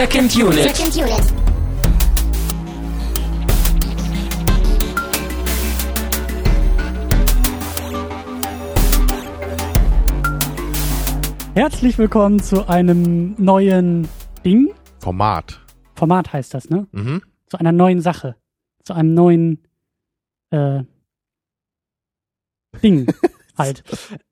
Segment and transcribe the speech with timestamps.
[0.00, 0.74] Second Unit.
[0.74, 1.34] Second Unit.
[11.54, 14.08] Herzlich willkommen zu einem neuen
[14.42, 14.72] Ding.
[15.00, 15.60] Format.
[15.96, 16.86] Format heißt das, ne?
[16.92, 17.20] Mhm.
[17.48, 18.36] Zu einer neuen Sache.
[18.82, 19.62] Zu einem neuen
[20.48, 20.84] äh,
[22.82, 23.06] Ding
[23.58, 23.84] halt.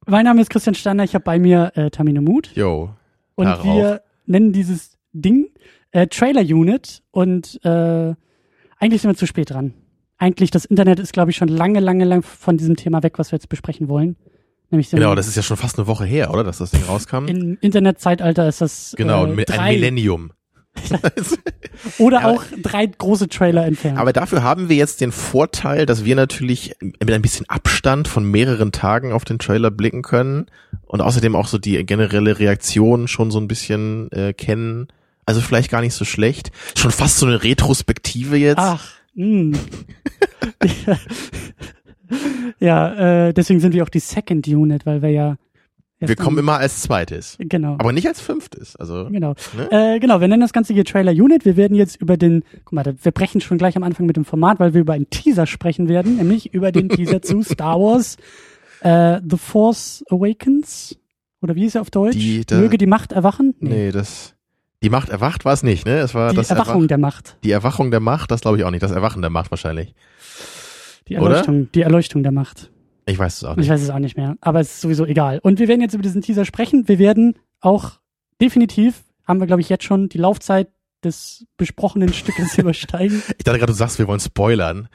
[0.06, 2.94] Mein Name ist Christian Steiner, ich habe bei mir äh, Tamino Mut Jo.
[3.34, 5.48] und wir nennen dieses Ding
[5.92, 8.14] äh, Trailer Unit und äh,
[8.78, 9.74] eigentlich sind wir zu spät dran.
[10.18, 13.30] Eigentlich, das Internet ist, glaube ich, schon lange, lange, lang von diesem Thema weg, was
[13.32, 14.16] wir jetzt besprechen wollen.
[14.70, 17.27] Nämlich Genau, das ist ja schon fast eine Woche her, oder, dass das Ding rauskam?
[17.27, 20.32] im Internetzeitalter ist das genau, äh, ein Millennium.
[21.98, 23.98] oder auch drei große Trailer entfernt.
[23.98, 28.22] Aber dafür haben wir jetzt den Vorteil, dass wir natürlich mit ein bisschen Abstand von
[28.22, 30.46] mehreren Tagen auf den Trailer blicken können
[30.83, 34.89] und außerdem auch so die generelle Reaktion schon so ein bisschen äh, kennen.
[35.28, 36.52] Also vielleicht gar nicht so schlecht.
[36.74, 38.56] Schon fast so eine Retrospektive jetzt.
[38.58, 38.82] Ach,
[39.14, 39.58] mh.
[42.60, 45.36] ja, äh, deswegen sind wir auch die Second Unit, weil wir ja.
[46.00, 47.36] wir kommen immer als zweites.
[47.38, 47.74] Genau.
[47.74, 48.74] Aber nicht als fünftes.
[48.76, 49.34] Also Genau.
[49.54, 49.68] Ne?
[49.96, 51.44] Äh, genau, wir nennen das Ganze hier Trailer Unit.
[51.44, 54.24] Wir werden jetzt über den, guck mal, wir brechen schon gleich am Anfang mit dem
[54.24, 58.16] Format, weil wir über einen Teaser sprechen werden, nämlich über den Teaser zu Star Wars
[58.80, 60.96] äh, The Force Awakens.
[61.42, 62.16] Oder wie ist er auf Deutsch?
[62.16, 63.54] Die- da- Möge die Macht erwachen?
[63.60, 64.34] nee, das
[64.82, 65.98] die Macht erwacht war es nicht, ne?
[65.98, 67.36] Es war Die das Erwachung Erwach- der Macht.
[67.44, 68.82] die Erwachung der Macht, das glaube ich auch nicht.
[68.82, 69.94] Das Erwachen der Macht wahrscheinlich.
[71.08, 71.30] Die Oder?
[71.30, 72.70] Erleuchtung, die Erleuchtung der Macht.
[73.06, 73.70] Ich weiß es auch Ich nicht.
[73.70, 75.38] weiß es auch nicht mehr, aber es ist sowieso egal.
[75.42, 76.86] Und wir werden jetzt über diesen Teaser sprechen.
[76.88, 77.98] Wir werden auch
[78.40, 80.68] definitiv, haben wir glaube ich jetzt schon, die Laufzeit
[81.02, 83.22] des besprochenen Stückes übersteigen.
[83.38, 84.88] Ich dachte gerade, du sagst, wir wollen spoilern.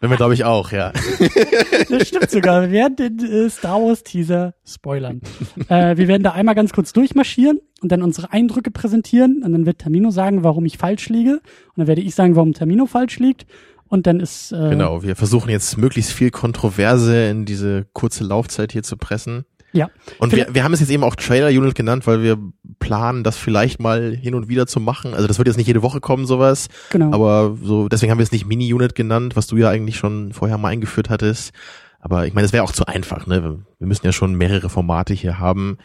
[0.00, 0.92] Wenn wir, glaube ich, auch, ja.
[1.90, 2.62] Das stimmt sogar.
[2.62, 5.20] Wir werden den äh, Star Wars Teaser spoilern.
[5.68, 9.42] äh, wir werden da einmal ganz kurz durchmarschieren und dann unsere Eindrücke präsentieren.
[9.44, 11.34] Und dann wird Tamino sagen, warum ich falsch liege.
[11.34, 13.46] Und dann werde ich sagen, warum Tamino falsch liegt.
[13.88, 18.72] Und dann ist äh, Genau, wir versuchen jetzt möglichst viel Kontroverse in diese kurze Laufzeit
[18.72, 19.44] hier zu pressen.
[19.72, 19.88] Ja.
[20.18, 22.38] Und wir, wir haben es jetzt eben auch Trailer Unit genannt, weil wir
[22.78, 25.14] planen, das vielleicht mal hin und wieder zu machen.
[25.14, 26.68] Also das wird jetzt nicht jede Woche kommen, sowas.
[26.90, 27.12] Genau.
[27.12, 30.58] Aber so, deswegen haben wir es nicht Mini-Unit genannt, was du ja eigentlich schon vorher
[30.58, 31.52] mal eingeführt hattest.
[32.00, 33.42] Aber ich meine, das wäre auch zu einfach, ne?
[33.78, 35.76] Wir- müssen ja schon mehrere Formate hier haben,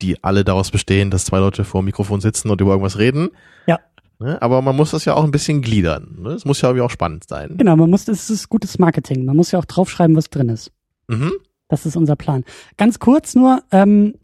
[0.00, 3.28] die alle daraus bestehen, dass zwei Leute vor dem Mikrofon sitzen und über irgendwas reden.
[3.66, 3.78] Ja.
[4.18, 4.40] Ne?
[4.42, 6.16] Aber man muss das ja auch ein bisschen gliedern.
[6.20, 6.30] Ne?
[6.30, 7.54] Es muss ja irgendwie auch spannend sein.
[7.56, 9.24] Genau, man muss, es ist gutes Marketing.
[9.24, 10.72] Man muss ja auch draufschreiben, was drin ist.
[11.08, 11.32] Mhm.
[11.72, 12.44] Das ist unser Plan.
[12.76, 14.16] Ganz kurz nur, ähm,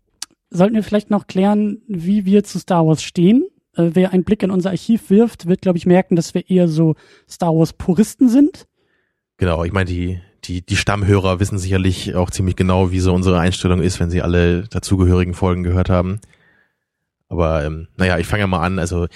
[0.51, 3.47] sollten wir vielleicht noch klären, wie wir zu Star Wars stehen.
[3.75, 6.69] Äh, wer einen Blick in unser Archiv wirft, wird, glaube ich, merken, dass wir eher
[6.69, 6.95] so
[7.27, 8.67] Star Wars-Puristen sind.
[9.39, 13.41] Genau, ich meine, die, die, die Stammhörer wissen sicherlich auch ziemlich genau, wie so unsere
[13.41, 16.21] Einstellung ist, wenn sie alle dazugehörigen Folgen gehört haben.
[17.31, 18.79] Aber ähm, naja, ich fange ja mal an.
[18.79, 19.07] Also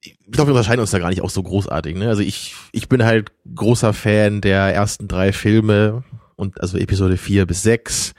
[0.00, 1.96] ich glaube, wir unterscheiden uns da gar nicht auch so großartig.
[1.96, 2.06] Ne?
[2.06, 6.04] Also ich, ich bin halt großer Fan der ersten drei Filme
[6.38, 8.14] und also Episode vier bis sechs.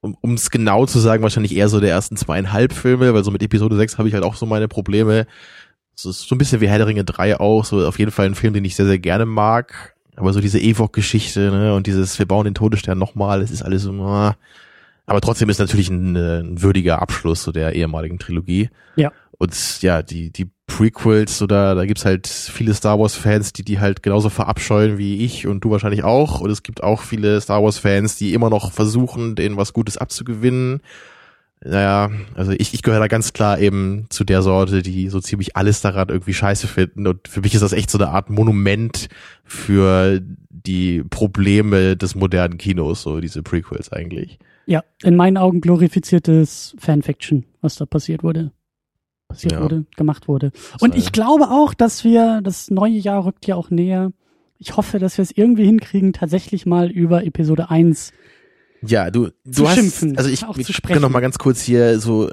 [0.00, 3.42] Um es genau zu sagen, wahrscheinlich eher so der ersten zweieinhalb Filme, weil so mit
[3.42, 5.26] Episode sechs habe ich halt auch so meine Probleme.
[5.94, 8.34] Ist so ein bisschen wie Herr der Ringe 3 auch, so auf jeden Fall ein
[8.34, 9.94] Film, den ich sehr, sehr gerne mag.
[10.14, 13.82] Aber so diese Ewok-Geschichte, ne, und dieses, wir bauen den Todesstern nochmal, es ist alles
[13.82, 14.36] so, ah.
[15.06, 18.68] aber trotzdem ist natürlich ein, äh, ein würdiger Abschluss so der ehemaligen Trilogie.
[18.96, 19.10] Ja.
[19.38, 24.02] Und ja, die, die Prequels, da, da gibt's halt viele Star Wars-Fans, die die halt
[24.02, 26.40] genauso verabscheuen wie ich und du wahrscheinlich auch.
[26.40, 30.80] Und es gibt auch viele Star Wars-Fans, die immer noch versuchen, denen was Gutes abzugewinnen.
[31.62, 35.56] Naja, also ich, ich gehöre da ganz klar eben zu der Sorte, die so ziemlich
[35.56, 37.06] alles daran irgendwie scheiße finden.
[37.06, 39.08] Und für mich ist das echt so eine Art Monument
[39.44, 40.20] für
[40.50, 44.38] die Probleme des modernen Kinos, so diese Prequels eigentlich.
[44.66, 48.50] Ja, in meinen Augen glorifiziertes Fanfiction, was da passiert wurde.
[49.28, 49.62] Passiert Ja.
[49.62, 50.52] wurde, gemacht wurde.
[50.80, 54.12] Und sei- ich glaube auch, dass wir, das neue Jahr rückt ja auch näher.
[54.58, 58.12] Ich hoffe, dass wir es irgendwie hinkriegen, tatsächlich mal über Episode 1
[58.86, 61.98] Ja, du, du Zu hast, schimpfen, also ich, ich kann noch mal ganz kurz hier
[61.98, 62.30] so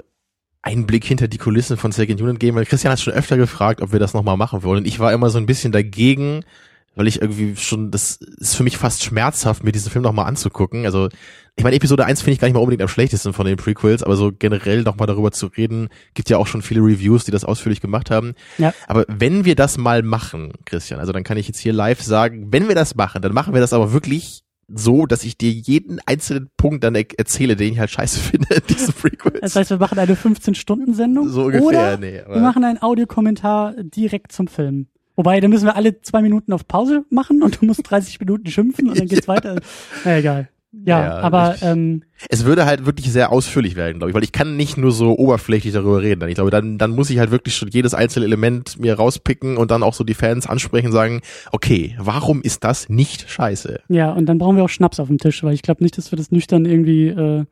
[0.61, 3.81] einen Blick hinter die Kulissen von Second Unit geben, weil Christian hat schon öfter gefragt,
[3.81, 4.79] ob wir das noch mal machen wollen.
[4.79, 6.41] Und ich war immer so ein bisschen dagegen,
[6.95, 10.25] weil ich irgendwie schon, das ist für mich fast schmerzhaft, mir diesen Film noch mal
[10.25, 10.85] anzugucken.
[10.85, 11.09] Also,
[11.55, 14.03] ich meine, Episode 1 finde ich gar nicht mal unbedingt am schlechtesten von den Prequels,
[14.03, 17.31] aber so generell noch mal darüber zu reden, gibt ja auch schon viele Reviews, die
[17.31, 18.33] das ausführlich gemacht haben.
[18.57, 18.73] Ja.
[18.87, 22.51] Aber wenn wir das mal machen, Christian, also dann kann ich jetzt hier live sagen,
[22.51, 24.43] wenn wir das machen, dann machen wir das aber wirklich
[24.73, 28.55] so, dass ich dir jeden einzelnen Punkt dann er erzähle, den ich halt scheiße finde
[28.55, 29.39] in diesen Prequels.
[29.41, 31.29] Das heißt, wir machen eine 15-Stunden-Sendung.
[31.29, 32.21] so ungefähr, Oder nee.
[32.27, 34.87] Wir machen einen Audiokommentar direkt zum Film.
[35.15, 38.47] Wobei, dann müssen wir alle zwei Minuten auf Pause machen und du musst 30 Minuten
[38.47, 39.59] schimpfen und dann geht's weiter.
[40.05, 40.49] Na egal.
[40.85, 44.23] Ja, Ja, aber ich- ähm, Es würde halt wirklich sehr ausführlich werden, glaube ich, weil
[44.23, 46.25] ich kann nicht nur so oberflächlich darüber reden.
[46.29, 49.69] Ich glaube, dann, dann muss ich halt wirklich schon jedes einzelne Element mir rauspicken und
[49.69, 51.21] dann auch so die Fans ansprechen und sagen,
[51.51, 53.81] okay, warum ist das nicht scheiße?
[53.89, 56.11] ja, und dann brauchen wir auch Schnaps auf dem Tisch, weil ich glaube nicht, dass
[56.13, 57.43] wir das nüchtern irgendwie äh,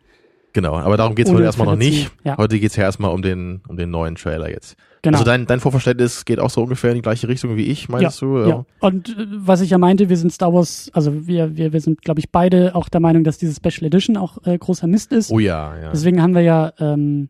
[0.53, 2.09] Genau, aber darum geht's heute erstmal noch nicht.
[2.23, 2.37] Ja.
[2.37, 4.75] Heute geht's ja erstmal um den, um den neuen Trailer jetzt.
[5.03, 5.17] genau.
[5.19, 8.21] Also dein, dein Vorverständnis geht auch so ungefähr in die gleiche Richtung wie ich, meinst
[8.21, 8.39] du?
[8.47, 11.81] Ja, und äh, was ich ja meinte, wir sind Star Wars, also wir, wir, wir
[11.81, 15.11] sind, glaube ich, beide auch der Meinung, dass diese Special Edition auch äh, großer Mist
[15.11, 15.31] ist.
[15.31, 15.91] Oh ja, ja.
[15.91, 17.29] Deswegen haben wir ja ähm,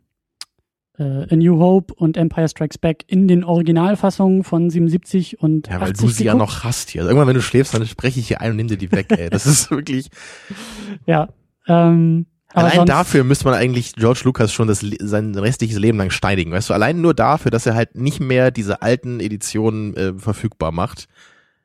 [0.97, 5.81] äh, A New Hope und Empire Strikes Back in den Originalfassungen von 77 und Ja,
[5.81, 6.49] weil 80 du sie ja geguckt.
[6.51, 7.01] noch hast hier.
[7.01, 9.07] Also irgendwann, wenn du schläfst, dann spreche ich hier ein und nimm dir die weg,
[9.09, 9.29] ey.
[9.29, 10.09] Das ist wirklich.
[11.05, 11.27] Ja.
[11.67, 16.09] Ähm, aber Allein dafür müsste man eigentlich George Lucas schon das, sein restliches Leben lang
[16.09, 16.51] steinigen.
[16.51, 20.71] Weißt du, allein nur dafür, dass er halt nicht mehr diese alten Editionen äh, verfügbar
[20.71, 21.07] macht.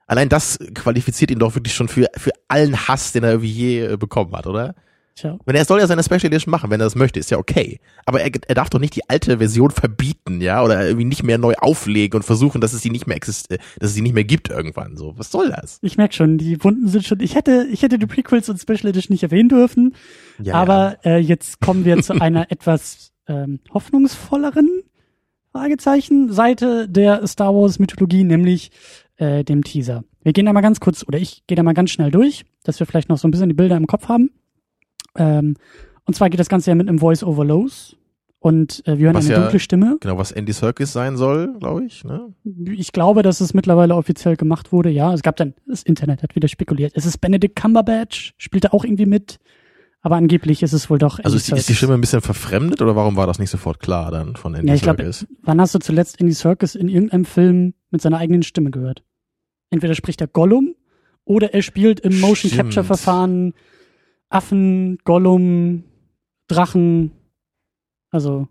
[0.06, 3.86] Allein das qualifiziert ihn doch wirklich schon für, für allen Hass, den er irgendwie je
[3.86, 4.74] äh, bekommen hat, oder?
[5.16, 7.38] Tja, Wenn er soll ja seine Special Edition machen, wenn er das möchte, ist ja
[7.38, 7.78] okay.
[8.04, 11.38] Aber er, er darf doch nicht die alte Version verbieten, ja, oder irgendwie nicht mehr
[11.38, 14.24] neu auflegen und versuchen, dass es sie nicht mehr existiert, dass es sie nicht mehr
[14.24, 14.96] gibt irgendwann.
[14.96, 15.78] So, was soll das?
[15.82, 17.20] ich merk schon, die Wunden sind schon.
[17.20, 19.94] Ich hätte, ich hätte die Prequels und Special Edition nicht erwähnen dürfen,
[20.42, 24.82] Ja, aber Äh, jetzt kommen wir zu einer etwas ähm, hoffnungsvolleren
[25.52, 28.72] Fragezeichen Seite der Star Wars Mythologie, nämlich
[29.16, 30.02] äh, dem Teaser.
[30.24, 32.80] Wir gehen da mal ganz kurz, oder ich gehe da mal ganz schnell durch, dass
[32.80, 34.30] wir vielleicht noch so ein bisschen die Bilder im Kopf haben.
[35.16, 35.56] Ähm,
[36.04, 37.96] und zwar geht das Ganze ja mit einem Voice-Over los.
[38.38, 39.96] Und äh, wir hören Was eine ja- dunkle Stimme.
[40.00, 42.34] Genau, was Andy Serkis sein soll, glaube ich, ne?
[42.76, 44.90] Ich glaube, dass es mittlerweile offiziell gemacht wurde.
[44.90, 46.92] Ja, es gab dann, das Internet hat wieder spekuliert.
[46.94, 49.38] Es ist Benedict Cumberbatch, spielt er auch irgendwie mit.
[50.02, 51.18] Aber angeblich ist es wohl doch.
[51.20, 51.74] Also Andy ist die, ist die.
[51.74, 54.74] Stimme ein bisschen verfremdet oder warum war das nicht sofort klar dann von Andy Ja,
[54.74, 55.26] ich glaub, Serkis?
[55.40, 59.02] Wann hast du zuletzt Andy Serkis in irgendeinem Film mit seiner eigenen Stimme gehört?
[59.70, 60.74] Entweder spricht er Gollum
[61.24, 62.52] oder er spielt im Motion.
[62.52, 63.54] Capture Verfahren
[64.34, 65.84] Affen, Gollum,
[66.48, 67.12] Drachen.
[68.10, 68.48] Also,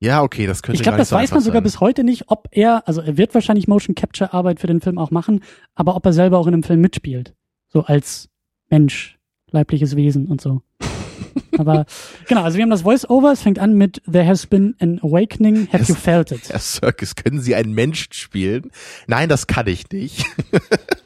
[0.00, 1.62] Ja, okay, das könnte ich glaube, das so weiß man sogar sein.
[1.64, 4.98] bis heute nicht, ob er, also er wird wahrscheinlich Motion Capture Arbeit für den Film
[4.98, 5.42] auch machen,
[5.74, 7.34] aber ob er selber auch in einem Film mitspielt.
[7.68, 8.28] So als
[8.70, 9.18] Mensch,
[9.50, 10.62] leibliches Wesen und so.
[11.58, 11.84] aber
[12.28, 15.68] genau, also wir haben das Voice-Over, es fängt an mit There has been an awakening,
[15.72, 16.48] have Es- you felt it?
[16.48, 18.70] Herr Serkis, können Sie einen Mensch spielen?
[19.06, 20.24] Nein, das kann ich nicht.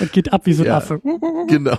[0.00, 0.76] Und geht ab wie so ein Ja.
[0.78, 1.00] Affe.
[1.48, 1.78] genau.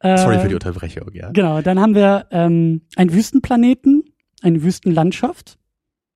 [0.00, 1.30] Äh, Sorry für die Unterbrechung, ja.
[1.30, 4.04] Genau, dann haben wir ähm, einen Wüstenplaneten,
[4.42, 5.58] eine Wüstenlandschaft.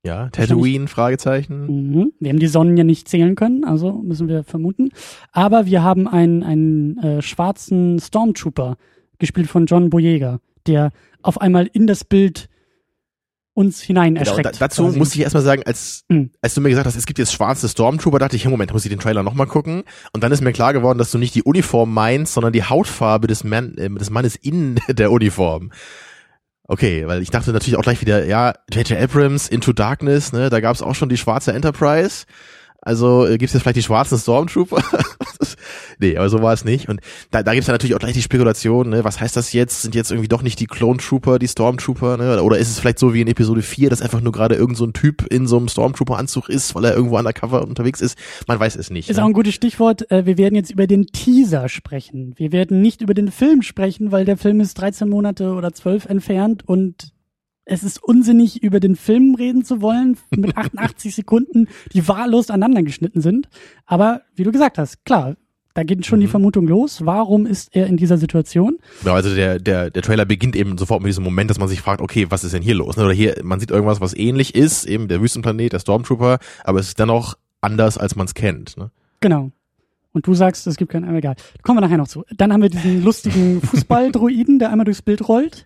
[0.03, 1.65] Ja, Tatooine, Fragezeichen.
[1.65, 2.11] Mhm.
[2.19, 4.89] Wir haben die Sonnen ja nicht zählen können, also müssen wir vermuten.
[5.31, 8.77] Aber wir haben einen, einen äh, schwarzen Stormtrooper,
[9.17, 10.91] gespielt von John Boyega, der
[11.23, 12.49] auf einmal in das Bild
[13.55, 14.45] uns hinein Genau, erschreckt.
[14.45, 14.99] da, dazu quasi.
[14.99, 16.29] muss ich erstmal sagen, als, Mhm.
[16.41, 18.85] als du mir gesagt hast, es gibt jetzt schwarze Stormtrooper, dachte ich, hey, Moment, muss
[18.85, 19.83] ich den Trailer nochmal gucken?
[20.13, 23.25] Und dann ist mir klar geworden, dass du nicht die Uniform meinst, sondern die Hautfarbe
[23.25, 25.71] des, Man, äh, des Mannes in der Uniform.
[26.67, 28.99] Okay, weil ich dachte natürlich auch gleich wieder, ja, J.J.
[28.99, 32.25] Abrams, Into Darkness, ne, da gab es auch schon die schwarze Enterprise.
[32.81, 34.83] Also äh, gibt's jetzt vielleicht die schwarzen Stormtrooper?
[35.99, 36.87] nee, aber so war es nicht.
[36.87, 37.01] Und
[37.31, 39.81] da, da gibt's dann natürlich auch gleich die Spekulation, ne, was heißt das jetzt?
[39.81, 42.43] Sind jetzt irgendwie doch nicht die Clone Trooper, die Stormtrooper, ne?
[42.43, 44.85] Oder ist es vielleicht so wie in Episode 4, dass einfach nur gerade irgend so
[44.85, 48.17] ein Typ in so einem Stormtrooper-Anzug ist, weil er irgendwo undercover unterwegs ist?
[48.47, 49.09] Man weiß es nicht.
[49.09, 49.23] Ist ne?
[49.23, 50.09] auch ein gutes Stichwort.
[50.11, 52.33] Äh, Wir werden jetzt über den Teaser sprechen.
[52.37, 56.05] Wir werden nicht über den Film sprechen, weil der Film ist 13 Monate oder 12
[56.05, 57.14] entfernt und
[57.65, 62.83] es ist unsinnig, über den Film reden zu wollen, mit 88 Sekunden, die wahllos aneinander
[62.83, 63.47] geschnitten sind.
[63.85, 65.35] Aber wie du gesagt hast, klar,
[65.73, 66.31] da geht schon die Mhm.
[66.31, 67.05] Vermutung los.
[67.05, 68.77] Warum ist er in dieser Situation?
[69.01, 71.81] Genau, also der, der, der Trailer beginnt eben sofort mit diesem Moment, dass man sich
[71.81, 72.95] fragt, okay, was ist denn hier los?
[72.95, 73.03] Ne?
[73.03, 76.87] Oder hier, man sieht irgendwas, was ähnlich ist, eben der Wüstenplanet, der Stormtrooper, aber es
[76.89, 78.77] ist dennoch anders, als man es kennt.
[78.77, 78.89] Ne?
[79.19, 79.51] Genau.
[80.13, 81.35] Und du sagst, es gibt keinen, egal.
[81.61, 82.23] Kommen wir nachher noch zu.
[82.37, 85.65] Dann haben wir diesen lustigen Fußballdruiden, der einmal durchs Bild rollt.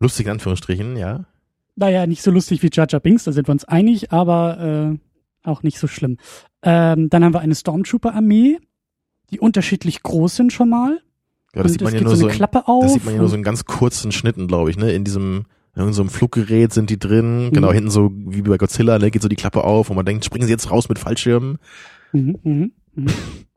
[0.00, 1.24] Lustig in Anführungsstrichen, ja.
[1.76, 5.62] Naja, nicht so lustig wie Jar Binks, da sind wir uns einig, aber äh, auch
[5.62, 6.18] nicht so schlimm.
[6.62, 8.58] Ähm, dann haben wir eine Stormtrooper-Armee,
[9.30, 11.00] die unterschiedlich groß sind schon mal.
[11.54, 12.82] Ja, das und sieht man ja nur so eine in, Klappe auf.
[12.84, 14.92] das sieht man ja nur so in ganz kurzen Schnitten, glaube ich, ne?
[14.92, 15.44] In diesem,
[15.76, 17.74] in so einem Fluggerät sind die drin, genau, Mhm.
[17.74, 20.46] hinten so wie bei Godzilla, ne, geht so die Klappe auf und man denkt, springen
[20.46, 21.58] sie jetzt raus mit Fallschirmen.
[22.12, 23.06] Mhm, mhm, mhm.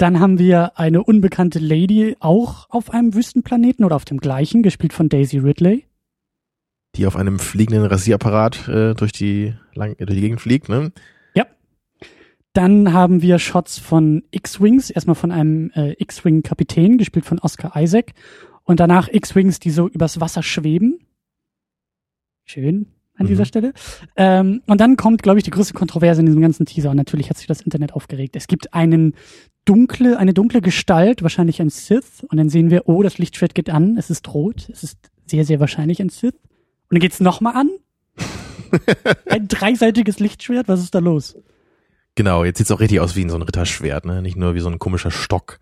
[0.00, 4.92] Dann haben wir eine unbekannte Lady auch auf einem Wüstenplaneten oder auf dem gleichen, gespielt
[4.94, 5.84] von Daisy Ridley.
[6.96, 10.92] die auf einem fliegenden Rasierapparat äh, durch die lang, durch die Gegend fliegt, ne?
[12.52, 18.12] Dann haben wir Shots von X-Wings, erstmal von einem äh, X-Wing-Kapitän, gespielt von Oscar Isaac.
[18.64, 20.98] Und danach X-Wings, die so übers Wasser schweben.
[22.44, 23.28] Schön an Mhm.
[23.28, 23.72] dieser Stelle.
[24.16, 26.90] Ähm, und dann kommt, glaube ich, die größte Kontroverse in diesem ganzen Teaser.
[26.90, 28.34] Und natürlich hat sich das Internet aufgeregt.
[28.34, 29.14] Es gibt einen
[29.64, 32.24] dunkle, eine dunkle Gestalt, wahrscheinlich ein Sith.
[32.28, 35.44] Und dann sehen wir, oh, das Lichtschwert geht an, es ist rot, es ist sehr,
[35.44, 36.34] sehr wahrscheinlich ein Sith.
[36.34, 37.70] Und dann geht's nochmal an.
[39.26, 41.36] ein dreiseitiges Lichtschwert, was ist da los?
[42.14, 44.20] Genau, jetzt sieht's auch richtig aus wie so ein Ritterschwert, ne?
[44.22, 45.58] Nicht nur wie so ein komischer Stock.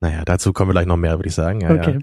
[0.00, 1.60] Naja, dazu kommen wir gleich noch mehr, würde ich sagen.
[1.60, 1.98] Ja, okay.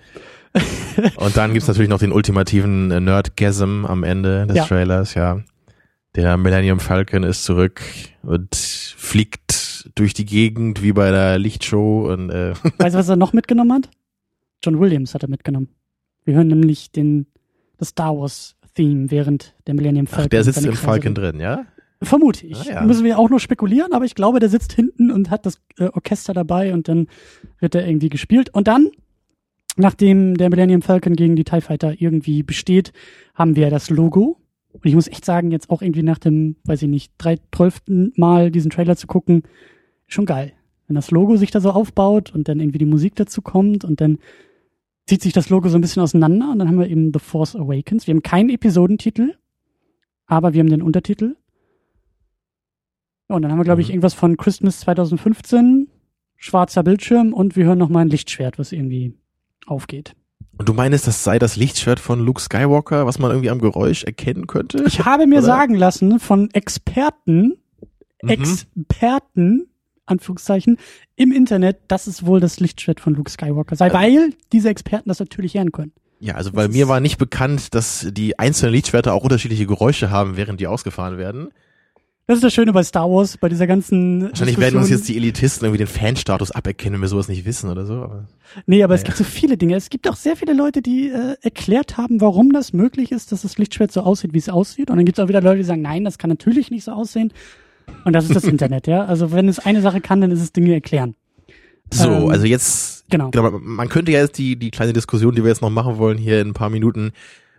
[0.56, 0.62] Ja.
[1.18, 4.66] Und dann gibt's natürlich noch den ultimativen äh, Nerdgasm am Ende des Ja.
[4.66, 5.42] Trailers, ja.
[6.16, 7.82] Der Millennium Falcon ist zurück
[8.24, 9.45] und fliegt
[9.96, 13.74] durch die Gegend wie bei der Lichtshow und äh, Weißt du, was er noch mitgenommen
[13.74, 13.90] hat?
[14.64, 15.70] John Williams hat er mitgenommen.
[16.24, 17.28] Wir hören nämlich den,
[17.78, 20.26] das Star Wars Theme während der Millennium Falcon.
[20.26, 21.66] ach, der sitzt im Falcon drin, ja?
[22.02, 22.70] Vermute ich.
[22.70, 22.82] Ah, ja.
[22.82, 25.86] Müssen wir auch nur spekulieren, aber ich glaube, der sitzt hinten und hat das äh,
[25.86, 27.08] Orchester dabei und dann
[27.60, 28.50] wird er irgendwie gespielt.
[28.54, 28.90] Und dann,
[29.78, 32.92] nachdem der Millennium Falcon gegen die TIE Fighter irgendwie besteht,
[33.34, 34.38] haben wir das Logo.
[34.74, 38.12] Und ich muss echt sagen, jetzt auch irgendwie nach dem, weiß ich nicht, drei, zwölften
[38.18, 39.44] Mal diesen Trailer zu gucken,
[40.08, 40.54] schon geil.
[40.88, 44.02] Wenn das Logo sich da so aufbaut und dann irgendwie die Musik dazu kommt und
[44.02, 44.20] dann
[45.08, 47.56] zieht sich das Logo so ein bisschen auseinander und dann haben wir eben The Force
[47.56, 48.08] Awakens.
[48.08, 49.34] Wir haben keinen Episodentitel,
[50.28, 51.36] aber wir haben den Untertitel.
[53.30, 53.94] Ja, und dann haben wir, glaube ich, Mhm.
[53.96, 55.88] irgendwas von Christmas 2015,
[56.36, 59.14] schwarzer Bildschirm und wir hören noch mal ein Lichtschwert, was irgendwie
[59.66, 60.16] aufgeht.
[60.58, 64.04] Und du meinst, das sei das Lichtschwert von Luke Skywalker, was man irgendwie am Geräusch
[64.04, 64.84] erkennen könnte?
[64.88, 65.46] Ich habe mir Oder?
[65.48, 67.58] sagen lassen von Experten,
[68.24, 68.30] Mhm.
[70.06, 70.78] Anführungszeichen,
[71.16, 75.10] im Internet, dass es wohl das Lichtschwert von Luke Skywalker sei, Also- weil diese Experten
[75.10, 75.92] das natürlich hören können.
[76.20, 79.66] Ja, also weil Das mir ist- war nicht bekannt, dass die einzelnen Lichtschwerter auch unterschiedliche
[79.68, 81.50] Geräusche haben, während die ausgefahren werden.
[82.28, 84.98] Das ist das Schöne bei Star Wars, bei dieser ganzen Wahrscheinlich werden uns Diskussion.
[84.98, 87.94] jetzt die Elitisten irgendwie den Fanstatus aberkennen, wenn wir sowas nicht wissen oder so.
[88.02, 88.26] Aber
[88.66, 89.06] Nee, aber es Ja.
[89.06, 89.76] gibt so viele Dinge.
[89.76, 93.44] Es gibt auch sehr viele Leute, die äh, erklärt haben, warum das möglich ist, dass
[93.44, 94.90] das Lichtschwert so aussieht, wie es aussieht.
[94.90, 96.94] Und dann gibt es auch wieder Leute, die sagen, nein, das kann natürlich nicht so
[96.94, 97.32] aussehen.
[98.04, 99.06] Und das ist das Internet, ja.
[99.06, 101.16] Also wenn es eine Sache kann, dann ist es Dinge erklären.
[101.94, 103.30] so, Ähm, also jetzt, Genau.
[103.32, 106.18] genau, man- könnte ja jetzt die, die kleine Diskussion, die wir jetzt noch machen wollen,
[106.18, 107.12] hier in ein paar Minuten,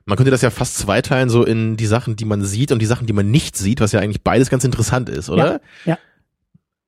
[0.05, 2.87] man könnte das ja fast zweiteilen, so in die Sachen, die man sieht und die
[2.87, 5.61] Sachen, die man nicht sieht, was ja eigentlich beides ganz interessant ist, oder?
[5.85, 5.99] ja.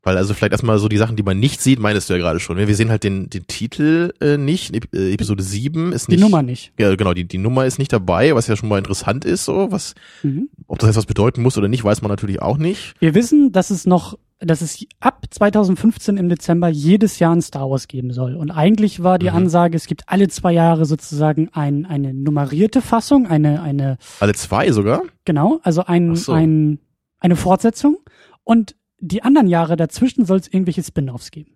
[0.02, 2.38] Weil also vielleicht erstmal so die Sachen, die man nicht sieht, meinst du ja gerade
[2.38, 2.56] schon.
[2.56, 2.68] ne?
[2.68, 4.72] Wir sehen halt den, den Titel äh, nicht.
[4.94, 6.20] Äh, Episode 7 ist Die nicht.
[6.20, 6.72] Nummer nicht.
[6.78, 9.72] Ja, genau, die, die Nummer ist nicht dabei, was ja schon mal interessant ist, so,
[9.72, 10.50] was, Mhm.
[10.68, 12.94] ob das jetzt was bedeuten muss oder nicht, weiß man natürlich auch nicht.
[13.00, 17.68] Wir wissen, dass es noch, dass es ab 2015 im Dezember jedes Jahr ein Star
[17.68, 18.36] Wars geben soll.
[18.36, 19.36] Und eigentlich war die Mhm.
[19.36, 24.70] Ansage, es gibt alle zwei Jahre sozusagen ein, eine nummerierte Fassung, eine, eine Alle zwei
[24.70, 25.02] sogar?
[25.24, 26.30] Genau, also ein, so.
[26.32, 26.78] ein,
[27.18, 27.96] eine Fortsetzung.
[28.44, 31.52] Und die anderen Jahre dazwischen soll es irgendwelche Spin-offs geben.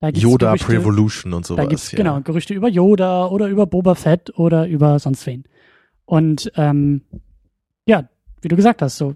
[0.00, 1.64] Da gibt's Yoda Gerüchte, Prevolution und sowas.
[1.64, 1.96] Da gibt's ja.
[1.96, 5.44] genau Gerüchte über Yoda oder über Boba Fett oder über sonst wen.
[6.04, 7.02] Und ähm,
[7.86, 8.08] ja,
[8.42, 9.14] wie du gesagt hast, so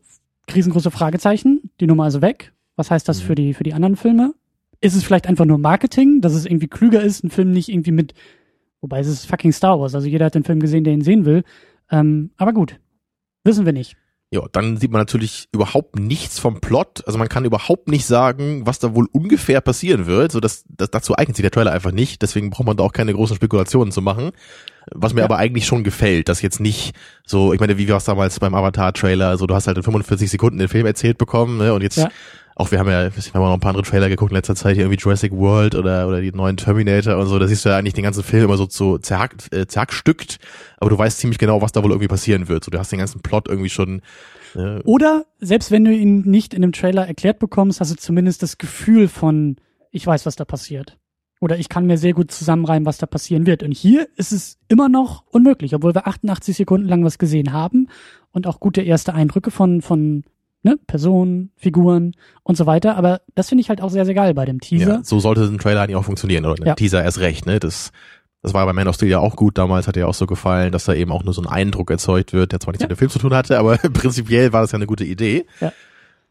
[0.55, 1.71] riesengroße Fragezeichen.
[1.81, 2.55] Die Nummer ist weg.
[2.77, 3.27] Was heißt das Mhm.
[3.27, 4.35] für die für die anderen Filme?
[4.81, 7.91] Ist es vielleicht einfach nur Marketing, dass es irgendwie klüger ist, einen Film nicht irgendwie
[7.91, 8.15] mit,
[8.81, 11.25] wobei es ist fucking Star Wars, also jeder hat den Film gesehen, der ihn sehen
[11.25, 11.43] will.
[11.91, 12.79] Ähm, aber gut,
[13.43, 13.97] wissen wir nicht.
[14.31, 17.03] Ja, dann sieht man natürlich überhaupt nichts vom Plot.
[17.07, 20.33] Also man kann überhaupt nicht sagen, was da wohl ungefähr passieren wird.
[20.33, 22.21] So dass, das, dazu eignet sich der Trailer einfach nicht.
[22.21, 24.33] Deswegen braucht man da auch keine großen Spekulationen zu machen.
[24.95, 25.25] Was mir Ja.
[25.27, 26.95] aber eigentlich schon gefällt, dass jetzt nicht
[27.27, 30.31] so, ich meine, wie war es damals beim Avatar-Trailer, so du hast halt in 45
[30.31, 31.75] Sekunden den Film erzählt bekommen, ne?
[31.75, 32.09] Und jetzt, Ja.
[32.57, 34.57] auch wir haben ja, wir haben auch noch ein paar andere Trailer geguckt in letzter
[34.57, 37.69] Zeit, hier irgendwie Jurassic World oder, oder die neuen Terminator und so, da siehst du
[37.69, 40.39] ja eigentlich den ganzen Film immer so, so zerhack, äh, zerhackstückt,
[40.79, 42.65] aber du weißt ziemlich genau, was da wohl irgendwie passieren wird.
[42.65, 44.03] So, du hast den ganzen Plot irgendwie schon,
[44.57, 48.43] äh, Oder selbst wenn du ihn nicht in dem Trailer erklärt bekommst, hast du zumindest
[48.43, 49.57] das Gefühl von,
[49.91, 50.97] ich weiß, was da passiert.
[51.41, 53.63] Oder ich kann mir sehr gut zusammenreimen, was da passieren wird.
[53.63, 57.89] Und hier ist es immer noch unmöglich, obwohl wir 88 Sekunden lang was gesehen haben
[58.33, 60.25] und auch gute erste Eindrücke von, von
[60.65, 62.97] ne, Personen, Figuren und so weiter.
[62.97, 64.95] Aber das finde ich halt auch sehr, sehr geil bei dem Teaser.
[64.95, 66.75] Ja, so sollte ein Trailer eigentlich auch funktionieren oder Ja.
[66.75, 67.61] Teaser erst recht, ne?
[67.61, 67.93] Das,
[68.43, 70.73] das war bei Man of Steel ja auch gut damals, hat ja auch so gefallen,
[70.73, 72.87] dass da eben auch nur so ein Eindruck erzeugt wird, der zwar nichts Ja.
[72.89, 75.47] mit dem Film zu tun hatte, aber prinzipiell war das ja eine gute Idee.
[75.61, 75.73] Ja.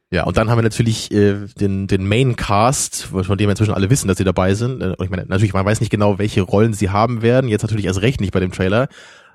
[0.10, 3.90] Ja, und dann haben wir natürlich äh, den, den Main-Cast, von dem wir inzwischen alle
[3.90, 4.82] wissen, dass sie dabei sind.
[4.82, 7.50] Äh, Und ich meine, natürlich, man weiß nicht genau, welche Rollen sie haben werden.
[7.50, 8.88] Jetzt natürlich erst recht nicht bei dem Trailer.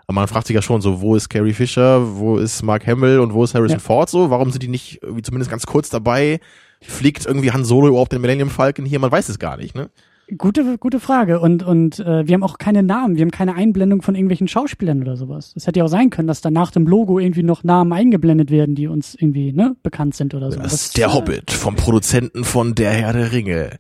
[0.07, 3.21] Aber man fragt sich ja schon so, wo ist Carrie Fisher, wo ist Mark Hamill
[3.21, 3.81] und wo ist Harrison Ja.
[3.85, 4.31] Ford so?
[4.31, 6.41] Warum sind die nicht irgendwie zumindest ganz kurz dabei?
[6.81, 8.99] Fliegt irgendwie Han Solo überhaupt den Millennium Falcon hier?
[8.99, 9.91] Man weiß es gar nicht, ne?
[10.39, 11.41] Gute, gute Frage.
[11.41, 15.03] Und, und äh, wir haben auch keine Namen, wir haben keine Einblendung von irgendwelchen Schauspielern
[15.03, 15.53] oder sowas.
[15.57, 18.51] Es hätte ja auch sein können, dass da nach dem Logo irgendwie noch Namen eingeblendet
[18.51, 20.61] werden, die uns irgendwie ne, bekannt sind oder so.
[20.61, 23.79] Das ist der äh, Hobbit vom Produzenten von Der Herr der Ringe.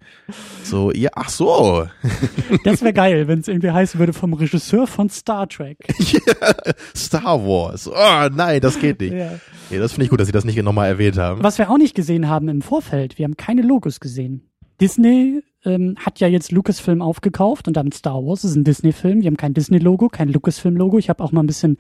[0.64, 1.87] So, ja, ach so.
[2.64, 5.78] Das wäre geil, wenn es irgendwie heißen würde vom Regisseur von Star Trek.
[6.97, 7.88] Star Wars.
[7.88, 9.14] Oh nein, das geht nicht.
[9.14, 9.32] Ja.
[9.71, 11.42] Nee, das finde ich gut, dass sie das nicht nochmal erwähnt haben.
[11.42, 14.49] Was wir auch nicht gesehen haben im Vorfeld, wir haben keine Logos gesehen.
[14.80, 18.42] Disney ähm, hat ja jetzt Lucasfilm aufgekauft und damit Star Wars.
[18.42, 19.21] Das ist ein Disney-Film.
[19.21, 20.99] Die haben kein Disney-Logo, kein Lucasfilm-Logo.
[20.99, 21.78] Ich habe auch mal ein bisschen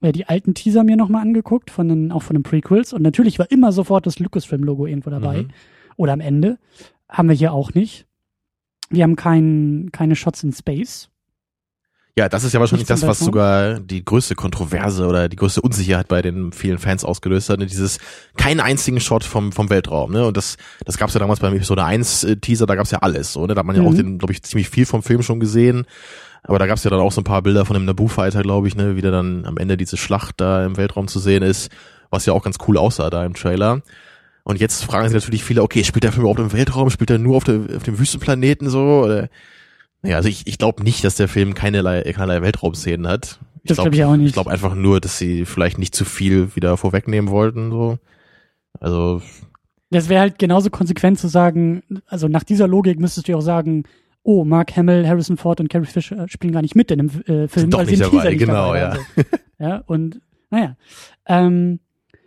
[0.00, 2.92] äh, die alten Teaser mir nochmal angeguckt, von den, auch von den Prequels.
[2.92, 5.42] Und natürlich war immer sofort das Lucasfilm-Logo irgendwo dabei.
[5.42, 5.48] Mhm.
[5.96, 6.58] Oder am Ende.
[7.08, 8.06] Haben wir hier auch nicht.
[8.90, 11.10] Wir haben kein, keine Shots in Space.
[12.16, 16.06] Ja, das ist ja wahrscheinlich das, was sogar die größte Kontroverse oder die größte Unsicherheit
[16.06, 17.58] bei den vielen Fans ausgelöst hat.
[17.58, 17.66] Ne?
[17.66, 17.98] Dieses
[18.36, 20.12] keinen einzigen Shot vom, vom Weltraum.
[20.12, 20.24] Ne?
[20.24, 22.92] Und das, das gab es ja damals beim Episode 1 äh, Teaser, da gab es
[22.92, 23.32] ja alles.
[23.32, 23.54] So, ne?
[23.54, 23.88] Da hat man ja mhm.
[23.88, 25.86] auch den, glaube ich, ziemlich viel vom Film schon gesehen.
[26.44, 28.68] Aber da gab es ja dann auch so ein paar Bilder von dem Naboo-Fighter, glaube
[28.68, 28.94] ich, ne?
[28.94, 31.72] wie der dann am Ende diese Schlacht da im Weltraum zu sehen ist,
[32.10, 33.82] was ja auch ganz cool aussah da im Trailer.
[34.44, 36.90] Und jetzt fragen sich natürlich viele, okay, spielt der Film überhaupt im Weltraum?
[36.90, 39.02] Spielt er nur auf, der, auf dem Wüstenplaneten so?
[39.04, 39.30] Oder
[40.04, 43.40] naja, also ich, ich glaube nicht, dass der Film keinerlei, keinerlei Weltraumszenen hat.
[43.62, 44.26] Ich das glaube glaub ich auch nicht.
[44.28, 47.70] Ich glaube einfach nur, dass sie vielleicht nicht zu viel wieder vorwegnehmen wollten.
[47.70, 47.98] So.
[48.78, 49.22] Also.
[49.88, 53.42] Das wäre halt genauso konsequent zu sagen, also nach dieser Logik müsstest du ja auch
[53.42, 53.84] sagen,
[54.22, 57.48] oh, Mark Hamill, Harrison Ford und Carrie Fisher spielen gar nicht mit in dem äh,
[57.48, 58.94] Film, weil sie im Teaser nicht genau, dabei ja.
[58.94, 59.22] So.
[59.58, 60.20] ja, und
[60.50, 60.76] naja.
[61.26, 61.80] Ähm,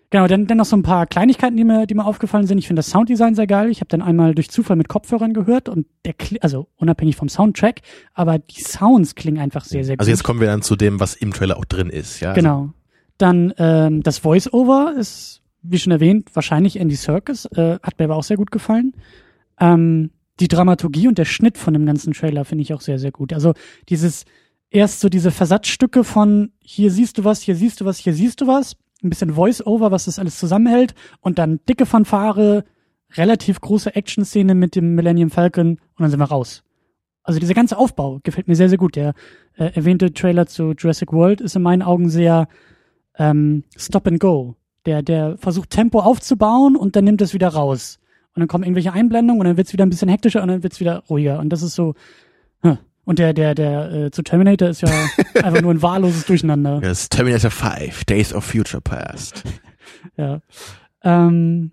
[0.09, 2.57] Genau, dann, dann noch so ein paar Kleinigkeiten, die mir, die mir aufgefallen sind.
[2.59, 3.69] Ich finde das Sounddesign sehr geil.
[3.69, 7.81] Ich habe dann einmal durch Zufall mit Kopfhörern gehört und der, also unabhängig vom Soundtrack,
[8.13, 9.99] aber die Sounds klingen einfach sehr, sehr gut.
[9.99, 12.33] Also jetzt kommen wir dann zu dem, was im Trailer auch drin ist, ja.
[12.33, 12.69] Genau.
[13.17, 17.45] Dann ähm, das Voice-Over ist, wie schon erwähnt, wahrscheinlich Andy Circus.
[17.45, 18.93] Äh, hat mir aber auch sehr gut gefallen.
[19.59, 23.11] Ähm, die Dramaturgie und der Schnitt von dem ganzen Trailer finde ich auch sehr, sehr
[23.11, 23.33] gut.
[23.33, 23.53] Also
[23.89, 24.23] dieses
[24.69, 28.39] erst so diese Versatzstücke von hier siehst du was, hier siehst du was, hier siehst
[28.39, 32.63] du was ein bisschen Voice-Over, was das alles zusammenhält und dann dicke Fanfare,
[33.15, 36.63] relativ große Action-Szene mit dem Millennium Falcon und dann sind wir raus.
[37.23, 38.95] Also dieser ganze Aufbau gefällt mir sehr, sehr gut.
[38.95, 39.13] Der
[39.57, 42.47] äh, erwähnte Trailer zu Jurassic World ist in meinen Augen sehr
[43.17, 44.55] ähm, Stop and Go.
[44.85, 47.99] Der, der versucht Tempo aufzubauen und dann nimmt es wieder raus.
[48.33, 50.63] Und dann kommen irgendwelche Einblendungen und dann wird es wieder ein bisschen hektischer und dann
[50.63, 51.39] wird es wieder ruhiger.
[51.39, 51.95] Und das ist so,
[52.63, 54.89] huh, und der, der, der äh, zu Terminator ist ja
[55.35, 56.81] einfach nur ein wahlloses Durcheinander.
[56.81, 59.43] Das ist Terminator 5, Days of Future Past.
[60.17, 60.41] ja.
[61.03, 61.71] Ähm,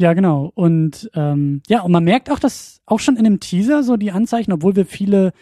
[0.00, 0.52] ja, genau.
[0.54, 4.12] Und ähm, ja, und man merkt auch, dass auch schon in dem Teaser so die
[4.12, 5.32] Anzeichen, obwohl wir viele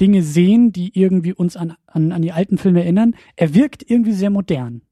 [0.00, 4.12] Dinge sehen, die irgendwie uns an, an, an die alten Filme erinnern, er wirkt irgendwie
[4.12, 4.82] sehr modern.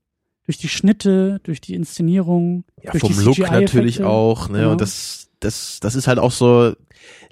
[0.46, 2.64] Durch die Schnitte, durch die Inszenierung.
[2.82, 4.58] Ja, durch vom die Look natürlich auch, ne?
[4.58, 4.72] Genau.
[4.72, 6.74] Und das, das, das ist halt auch so,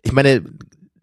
[0.03, 0.45] ich meine,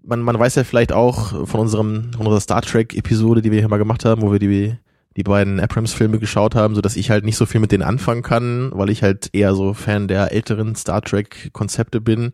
[0.10, 3.60] man, man weiß ja vielleicht auch von unserem, von unserer Star Trek Episode, die wir
[3.60, 4.76] hier mal gemacht haben, wo wir die,
[5.16, 7.84] die beiden Abrams Filme geschaut haben, so dass ich halt nicht so viel mit denen
[7.84, 12.34] anfangen kann, weil ich halt eher so Fan der älteren Star Trek Konzepte bin.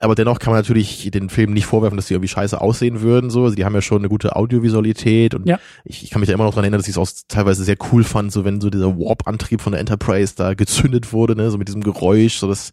[0.00, 3.30] Aber dennoch kann man natürlich den Filmen nicht vorwerfen, dass die irgendwie scheiße aussehen würden.
[3.30, 5.58] So, also die haben ja schon eine gute Audiovisualität und ja.
[5.84, 7.76] ich, ich kann mich da immer noch dran erinnern, dass ich es auch teilweise sehr
[7.92, 11.56] cool fand, so wenn so dieser Warp-Antrieb von der Enterprise da gezündet wurde, ne, so
[11.56, 12.72] mit diesem Geräusch, so das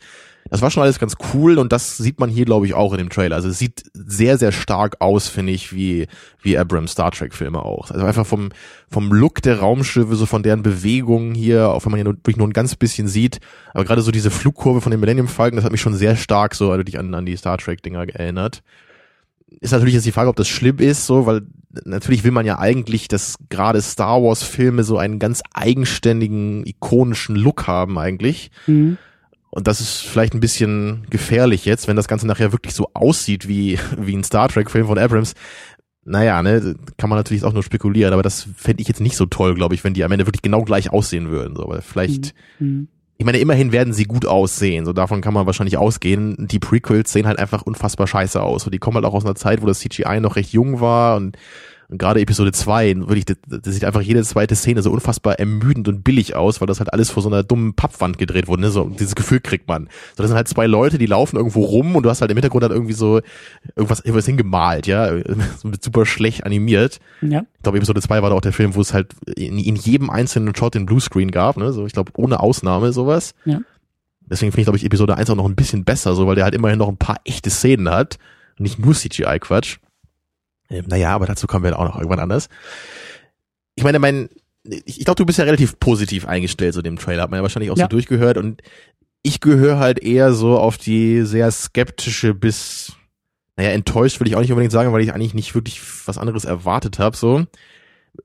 [0.50, 2.98] das war schon alles ganz cool und das sieht man hier, glaube ich, auch in
[2.98, 3.36] dem Trailer.
[3.36, 6.08] Also es sieht sehr, sehr stark aus, finde ich, wie,
[6.42, 7.92] wie Abrams Star Trek Filme auch.
[7.92, 8.50] Also einfach vom,
[8.90, 12.38] vom Look der Raumschiffe, so von deren Bewegungen hier, auch wenn man hier nur, wirklich
[12.38, 13.40] nur ein ganz bisschen sieht.
[13.74, 16.56] Aber gerade so diese Flugkurve von den Millennium Falcon, das hat mich schon sehr stark
[16.56, 18.64] so also an, an die Star Trek Dinger erinnert.
[19.60, 21.42] Ist natürlich jetzt die Frage, ob das schlimm ist, so, weil
[21.86, 27.36] natürlich will man ja eigentlich, dass gerade Star Wars Filme so einen ganz eigenständigen, ikonischen
[27.36, 28.52] Look haben eigentlich.
[28.68, 28.98] Mhm.
[29.52, 33.48] Und das ist vielleicht ein bisschen gefährlich jetzt, wenn das Ganze nachher wirklich so aussieht
[33.48, 35.34] wie, wie ein Star Trek-Film von Abrams.
[36.04, 39.28] Naja, ne, kann man natürlich auch nur spekulieren, aber das fände ich jetzt nicht so
[39.28, 41.56] toll, glaube ich, wenn die am Ende wirklich genau gleich aussehen würden.
[41.56, 42.88] So, weil vielleicht, mhm.
[43.18, 46.48] ich meine, immerhin werden sie gut aussehen, so davon kann man wahrscheinlich ausgehen.
[46.48, 48.66] Die Prequels sehen halt einfach unfassbar scheiße aus.
[48.66, 51.18] Und die kommen halt auch aus einer Zeit, wo das CGI noch recht jung war
[51.18, 51.38] und
[51.92, 55.90] und gerade Episode 2, wirklich, das, das sieht einfach jede zweite Szene so unfassbar ermüdend
[55.90, 58.62] und billig aus, weil das halt alles vor so einer dummen Pappwand gedreht wurde.
[58.62, 58.72] Ne?
[58.72, 59.90] So, dieses Gefühl kriegt man.
[60.16, 62.38] So, das sind halt zwei Leute, die laufen irgendwo rum und du hast halt im
[62.38, 63.20] Hintergrund halt irgendwie so
[63.76, 65.12] irgendwas, irgendwas hingemalt, ja,
[65.82, 67.00] super schlecht animiert.
[67.22, 67.42] Ja.
[67.58, 70.10] Ich glaube, Episode 2 war da auch der Film, wo es halt in, in jedem
[70.10, 71.74] einzelnen Shot den Bluescreen gab, ne?
[71.74, 73.36] So, ich glaube, ohne Ausnahme sowas.
[73.44, 73.60] Ja.
[74.22, 76.46] Deswegen finde ich, glaube ich, Episode 1 auch noch ein bisschen besser, so, weil der
[76.46, 78.18] halt immerhin noch ein paar echte Szenen hat.
[78.58, 79.80] Nicht nur CGI-Quatsch.
[80.72, 82.50] Ähm, naja, aber dazu kommen wir auch noch irgendwann anders.
[83.76, 84.30] Ich meine, mein,
[84.64, 87.44] ich, ich glaube, du bist ja relativ positiv eingestellt, so dem Trailer, hat man ja
[87.44, 87.86] wahrscheinlich auch ja.
[87.86, 88.62] so durchgehört und
[89.24, 92.94] ich gehöre halt eher so auf die sehr skeptische bis,
[93.56, 96.46] naja, enttäuscht will ich auch nicht unbedingt sagen, weil ich eigentlich nicht wirklich was anderes
[96.46, 97.46] erwartet habe, so.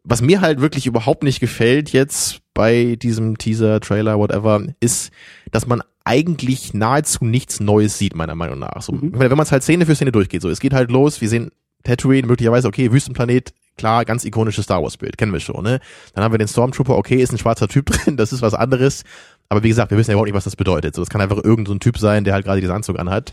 [0.03, 5.13] Was mir halt wirklich überhaupt nicht gefällt jetzt bei diesem Teaser, Trailer, whatever, ist,
[5.53, 8.83] dass man eigentlich nahezu nichts Neues sieht, meiner Meinung nach.
[8.83, 9.13] So, mhm.
[9.19, 11.53] Wenn man es halt Szene für Szene durchgeht, so, es geht halt los, wir sehen
[11.87, 15.81] Tatooine, möglicherweise, okay, Wüstenplanet, klar, ganz ikonisches Star Wars Bild, kennen wir schon, ne?
[16.15, 19.05] Dann haben wir den Stormtrooper, okay, ist ein schwarzer Typ drin, das ist was anderes.
[19.49, 20.95] Aber wie gesagt, wir wissen ja überhaupt nicht, was das bedeutet.
[20.95, 23.33] So, das kann einfach irgendein so Typ sein, der halt gerade diesen Anzug anhat.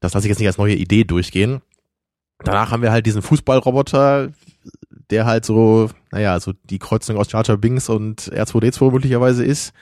[0.00, 1.62] Das lasse ich jetzt nicht als neue Idee durchgehen.
[2.40, 4.30] Danach haben wir halt diesen Fußballroboter,
[5.10, 9.72] der halt so, naja, so die Kreuzung aus Jar Binks und R2D2 möglicherweise ist.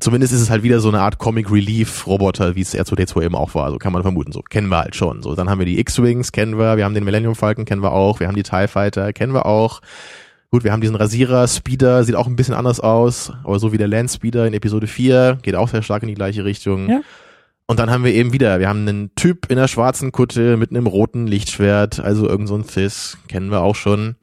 [0.00, 3.34] Zumindest ist es halt wieder so eine Art Comic Relief Roboter, wie es R2D2 eben
[3.34, 3.70] auch war.
[3.70, 4.30] So kann man vermuten.
[4.30, 5.22] So kennen wir halt schon.
[5.22, 6.76] So dann haben wir die X-Wings, kennen wir.
[6.76, 8.20] Wir haben den Millennium Falcon, kennen wir auch.
[8.20, 9.80] Wir haben die TIE Fighter, kennen wir auch.
[10.50, 13.76] Gut, wir haben diesen Rasierer, Speeder, sieht auch ein bisschen anders aus, aber so wie
[13.76, 16.88] der Land Speeder in Episode 4, geht auch sehr stark in die gleiche Richtung.
[16.88, 17.00] Ja.
[17.66, 20.70] Und dann haben wir eben wieder, wir haben einen Typ in der schwarzen Kutte mit
[20.70, 24.16] einem roten Lichtschwert, also irgend so ein Cis, kennen wir auch schon.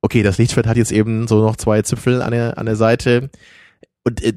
[0.00, 3.28] Okay, das Lichtschwert hat jetzt eben so noch zwei Zipfel an der, an der Seite.
[4.04, 4.32] Und äh,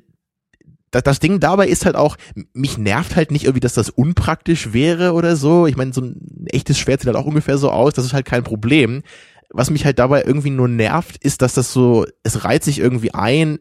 [0.92, 2.18] das, das Ding dabei ist halt auch,
[2.54, 5.66] mich nervt halt nicht irgendwie, dass das unpraktisch wäre oder so.
[5.66, 8.26] Ich meine, so ein echtes Schwert sieht halt auch ungefähr so aus, das ist halt
[8.26, 9.02] kein Problem.
[9.50, 13.14] Was mich halt dabei irgendwie nur nervt, ist, dass das so, es reiht sich irgendwie
[13.14, 13.60] ein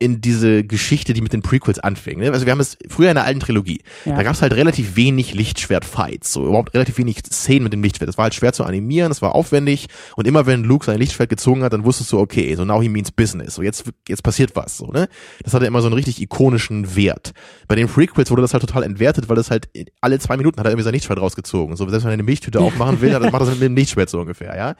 [0.00, 2.18] in diese Geschichte, die mit den Prequels anfing.
[2.18, 2.32] Ne?
[2.32, 3.82] Also wir haben es früher in der alten Trilogie.
[4.06, 4.16] Ja.
[4.16, 8.08] Da gab es halt relativ wenig Lichtschwert-Fights, so überhaupt relativ wenig Szenen mit dem Lichtschwert.
[8.08, 11.28] Das war halt schwer zu animieren, das war aufwendig und immer wenn Luke sein Lichtschwert
[11.28, 13.56] gezogen hat, dann wusstest du, okay, so now he means business.
[13.56, 15.06] So jetzt jetzt passiert was, so ne?
[15.44, 17.32] Das hatte immer so einen richtig ikonischen Wert.
[17.68, 19.68] Bei den Prequels wurde das halt total entwertet, weil das halt
[20.00, 21.76] alle zwei Minuten hat er irgendwie sein Lichtschwert rausgezogen.
[21.76, 24.08] So selbst wenn er eine Milchtüte aufmachen will, dann macht er das mit dem Lichtschwert
[24.08, 24.76] so ungefähr, ja?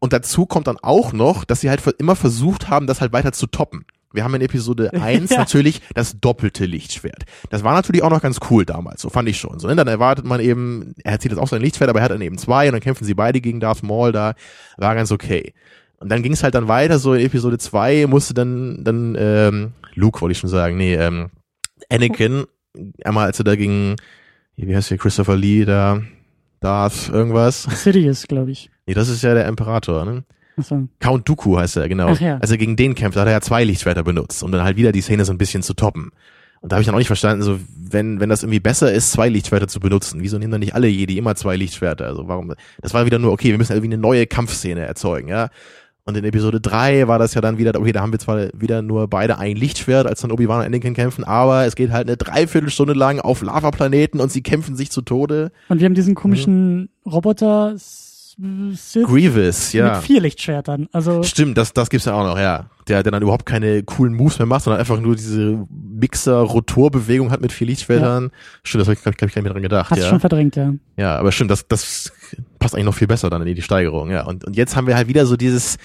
[0.00, 3.32] Und dazu kommt dann auch noch, dass sie halt immer versucht haben, das halt weiter
[3.32, 3.86] zu toppen.
[4.14, 5.38] Wir haben in Episode 1 Ja.
[5.38, 7.24] natürlich das doppelte Lichtschwert.
[7.50, 9.58] Das war natürlich auch noch ganz cool damals, so fand ich schon.
[9.58, 9.76] So, ne?
[9.76, 12.38] Dann erwartet man eben, er zieht jetzt auch sein Lichtschwert, aber er hat dann eben
[12.38, 14.34] zwei und dann kämpfen sie beide gegen Darth Maul da.
[14.76, 15.52] War ganz okay.
[15.98, 19.72] Und dann ging es halt dann weiter, so in Episode 2 musste dann, dann, ähm,
[19.94, 21.30] Luke wollte ich schon sagen, nee, ähm,
[21.90, 22.44] Anakin,
[23.04, 23.96] einmal als er da gegen,
[24.56, 26.02] wie heißt der, Christopher Lee da,
[26.60, 27.62] Darth irgendwas.
[27.64, 28.70] Sidious, glaube ich.
[28.86, 30.24] Nee, das ist ja der Imperator, ne?
[30.56, 30.88] Achso.
[31.00, 32.08] Count Dooku heißt er, genau.
[32.08, 32.38] Ach ja.
[32.38, 34.92] Als er gegen den kämpft, hat er ja zwei Lichtschwerter benutzt, um dann halt wieder
[34.92, 36.10] die Szene so ein bisschen zu toppen.
[36.60, 39.10] Und da habe ich dann auch nicht verstanden, so wenn wenn das irgendwie besser ist,
[39.12, 42.06] zwei Lichtschwerter zu benutzen, wieso nehmen dann nicht alle Jedi immer zwei Lichtschwerter?
[42.06, 42.54] Also warum?
[42.80, 45.48] Das war wieder nur okay, wir müssen irgendwie eine neue Kampfszene erzeugen, ja.
[46.06, 48.82] Und in Episode 3 war das ja dann wieder, okay, da haben wir zwar wieder
[48.82, 52.18] nur beide ein Lichtschwert, als dann Obi-Wan und Anakin kämpfen, aber es geht halt eine
[52.18, 55.50] Dreiviertelstunde lang auf Lavaplaneten und sie kämpfen sich zu Tode.
[55.70, 58.03] Und wir haben diesen komischen Roboter S-
[58.74, 59.94] Sith Grievous, ja.
[59.94, 60.88] mit vier Lichtschwertern.
[60.92, 62.66] Also Stimmt, das, das gibt's ja auch noch, ja.
[62.88, 67.40] Der, der dann überhaupt keine coolen Moves mehr macht, sondern einfach nur diese Mixer-Rotorbewegung hat
[67.40, 68.30] mit vier Lichtschwertern.
[68.62, 70.10] Stimmt, das habe ich, glaub ich, gar nicht mehr dran gedacht, hast du ja.
[70.10, 70.74] schon verdrängt, ja.
[70.96, 72.12] Ja, aber stimmt, das, das
[72.58, 74.24] passt eigentlich noch viel besser dann in die Steigerung, ja.
[74.26, 75.78] Und, und jetzt haben wir halt wieder so dieses,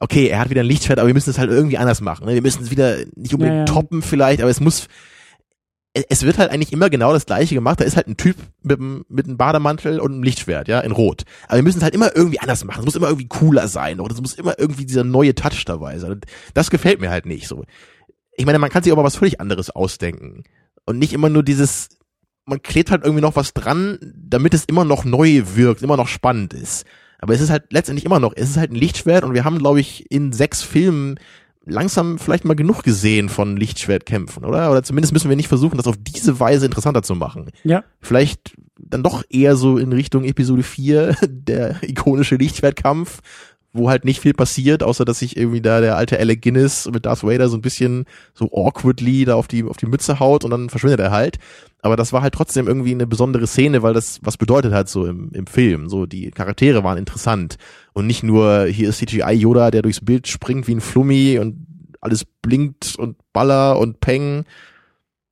[0.00, 2.26] okay, er hat wieder ein Lichtschwert, aber wir müssen es halt irgendwie anders machen.
[2.26, 2.34] Ne?
[2.34, 3.64] Wir müssen es wieder nicht unbedingt Ja, ja.
[3.66, 4.88] toppen vielleicht, aber es muss,
[5.92, 7.80] es- wird halt eigentlich immer genau das Gleiche gemacht.
[7.80, 10.92] Da ist halt ein Typ mit, einem- mit einem Bademantel und einem Lichtschwert, ja, in
[10.92, 11.24] Rot.
[11.48, 12.80] Aber wir müssen es halt immer irgendwie anders machen.
[12.80, 15.98] Es muss immer irgendwie cooler sein oder es muss immer irgendwie dieser neue Touch dabei
[15.98, 16.20] sein.
[16.54, 17.64] Das gefällt mir halt nicht so.
[18.36, 20.44] Ich meine, man kann sich aber was völlig anderes ausdenken.
[20.86, 21.88] Und nicht immer nur dieses,
[22.46, 26.08] man klebt halt irgendwie noch was dran, damit es immer noch neu wirkt, immer noch
[26.08, 26.84] spannend ist.
[27.18, 29.58] Aber es ist halt letztendlich immer noch, es ist halt ein Lichtschwert und wir haben,
[29.58, 31.18] glaube ich, in sechs Filmen
[31.70, 34.70] langsam vielleicht mal genug gesehen von Lichtschwertkämpfen, oder?
[34.70, 37.50] Oder zumindest müssen wir nicht versuchen, das auf diese Weise interessanter zu machen.
[37.64, 37.84] Ja.
[38.00, 43.20] Vielleicht dann doch eher so in Richtung Episode 4, der ikonische Lichtschwertkampf,
[43.72, 47.06] wo halt nicht viel passiert, außer dass sich irgendwie da der alte Alec Guinness mit
[47.06, 48.04] Darth Vader so ein bisschen
[48.34, 51.38] so awkwardly da auf die, auf die Mütze haut und dann verschwindet er halt.
[51.82, 55.06] Aber das war halt trotzdem irgendwie eine besondere Szene, weil das was bedeutet hat so
[55.06, 55.88] im, im Film.
[55.88, 57.56] So die Charaktere waren interessant
[57.92, 61.66] und nicht nur hier ist CGI Yoda, der durchs Bild springt wie ein Flummi und
[62.00, 64.44] alles blinkt und baller und peng.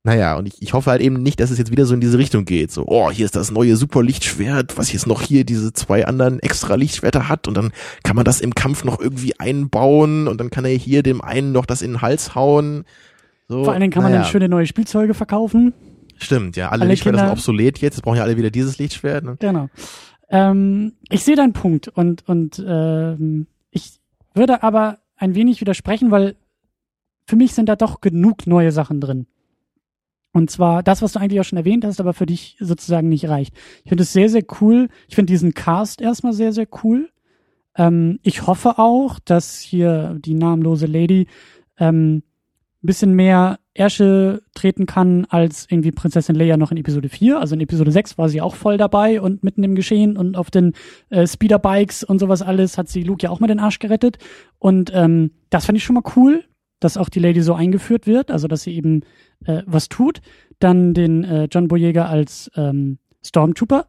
[0.03, 2.17] Naja, und ich, ich hoffe halt eben nicht, dass es jetzt wieder so in diese
[2.17, 2.71] Richtung geht.
[2.71, 6.75] So, oh, hier ist das neue Superlichtschwert, was jetzt noch hier diese zwei anderen extra
[6.75, 7.71] Lichtschwerter hat und dann
[8.03, 11.51] kann man das im Kampf noch irgendwie einbauen und dann kann er hier dem einen
[11.51, 12.85] noch das in den Hals hauen.
[13.49, 14.23] So, Vor allen Dingen kann man naja.
[14.23, 15.73] dann schöne neue Spielzeuge verkaufen.
[16.19, 18.77] Stimmt, ja, alle, Alle Lichtschwerter Kinder- sind obsolet jetzt, jetzt brauchen ja alle wieder dieses
[18.77, 19.23] Lichtschwert.
[19.23, 19.37] Ne?
[19.39, 19.69] Genau.
[20.29, 23.99] Ähm, ich sehe deinen Punkt und, und ähm, ich
[24.33, 26.35] würde aber ein wenig widersprechen, weil
[27.25, 29.27] für mich sind da doch genug neue Sachen drin.
[30.31, 33.27] Und zwar das, was du eigentlich auch schon erwähnt hast, aber für dich sozusagen nicht
[33.27, 33.55] reicht.
[33.83, 34.89] Ich finde es sehr, sehr cool.
[35.07, 37.09] Ich finde diesen Cast erstmal sehr, sehr cool.
[37.75, 41.27] Ähm, ich hoffe auch, dass hier die namenlose Lady
[41.77, 42.21] ähm,
[42.81, 47.39] ein bisschen mehr Ärsche treten kann als irgendwie Prinzessin Leia noch in Episode 4.
[47.39, 50.49] Also in Episode 6 war sie auch voll dabei und mitten im Geschehen und auf
[50.49, 50.73] den
[51.09, 54.17] äh, Speederbikes und sowas alles hat sie Luke ja auch mal den Arsch gerettet.
[54.59, 56.43] Und ähm, das fand ich schon mal cool,
[56.79, 59.01] dass auch die Lady so eingeführt wird, also dass sie eben
[59.45, 60.21] äh, was tut.
[60.59, 63.87] Dann den äh, John Boyega als ähm, Stormtrooper,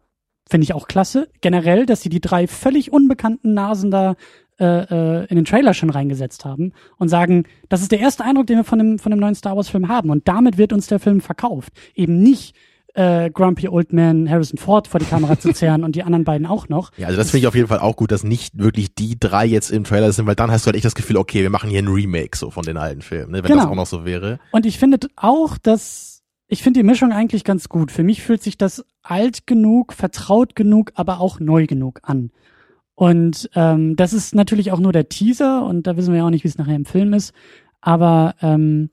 [0.49, 1.29] finde ich auch klasse.
[1.41, 4.17] Generell, dass sie die drei völlig unbekannten Nasen da
[4.61, 8.47] äh, äh, in den Trailer schon reingesetzt haben und sagen, das ist der erste Eindruck,
[8.47, 10.11] den wir von dem, von dem neuen Star Wars Film haben.
[10.11, 11.73] Und damit wird uns der Film verkauft.
[11.95, 12.55] Eben nicht
[12.95, 16.47] äh, Grumpy Old Man Harrison Ford vor die Kamera zu zerren und die anderen beiden
[16.47, 16.91] auch noch.
[16.97, 19.47] Ja, also das finde ich auf jeden Fall auch gut, dass nicht wirklich die drei
[19.47, 21.71] jetzt im Trailer sind, weil dann hast du halt echt das Gefühl, okay, wir machen
[21.71, 23.63] hier ein Remake so von den alten Filmen, ne, wenn Genau.
[23.63, 24.41] das auch noch so wäre.
[24.53, 27.93] Und ich finde auch, dass ich finde die Mischung eigentlich ganz gut.
[27.93, 32.33] Für mich fühlt sich das alt genug, vertraut genug, aber auch neu genug an.
[33.01, 36.31] Und ähm, das ist natürlich auch nur der Teaser und da wissen wir ja auch
[36.31, 37.33] nicht, wie es nachher im Film ist.
[37.81, 38.91] Aber ähm,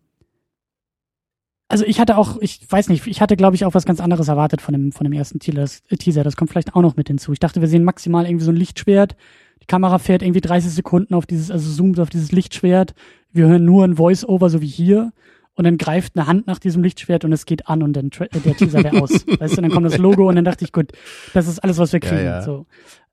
[1.67, 4.30] also ich hatte auch, ich weiß nicht, ich hatte glaube ich auch was ganz anderes
[4.30, 5.60] erwartet von dem von dem ersten Teaser.
[5.60, 6.24] Das, äh, Teaser.
[6.24, 7.34] Das kommt vielleicht auch noch mit hinzu.
[7.34, 9.17] Ich dachte, wir sehen maximal irgendwie so ein Lichtschwert.
[9.62, 12.93] Die Kamera fährt irgendwie 30 Sekunden auf dieses, also zoomt auf dieses Lichtschwert.
[13.34, 15.12] Wir hören nur ein Voice-Over, so wie hier.
[15.56, 18.39] Und dann greift eine Hand nach diesem Lichtschwert und es geht an und dann äh,
[18.39, 19.28] der Teaser wäre aus.
[19.39, 20.93] weißt du, dann kommt das Logo und dann dachte ich, gut,
[21.34, 22.24] das ist alles, was wir Ja, kriegen.
[22.24, 22.41] ja.
[22.41, 22.67] So.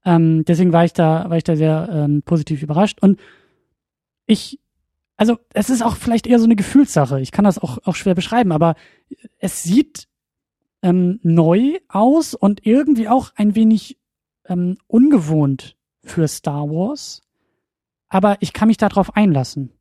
[0.05, 2.99] Ähm, deswegen war ich da, war ich da sehr ähm, positiv überrascht.
[3.01, 3.21] Und
[4.27, 4.61] ich,
[5.17, 7.21] also es ist auch vielleicht eher so eine Gefühlssache.
[7.21, 8.75] Ich kann das auch, auch schwer beschreiben, aber
[9.38, 10.09] es sieht
[10.83, 13.99] ähm, neu aus und irgendwie auch ein wenig
[14.47, 17.23] ähm, ungewohnt für Star Wars.
[18.09, 19.73] Aber ich kann mich darauf einlassen.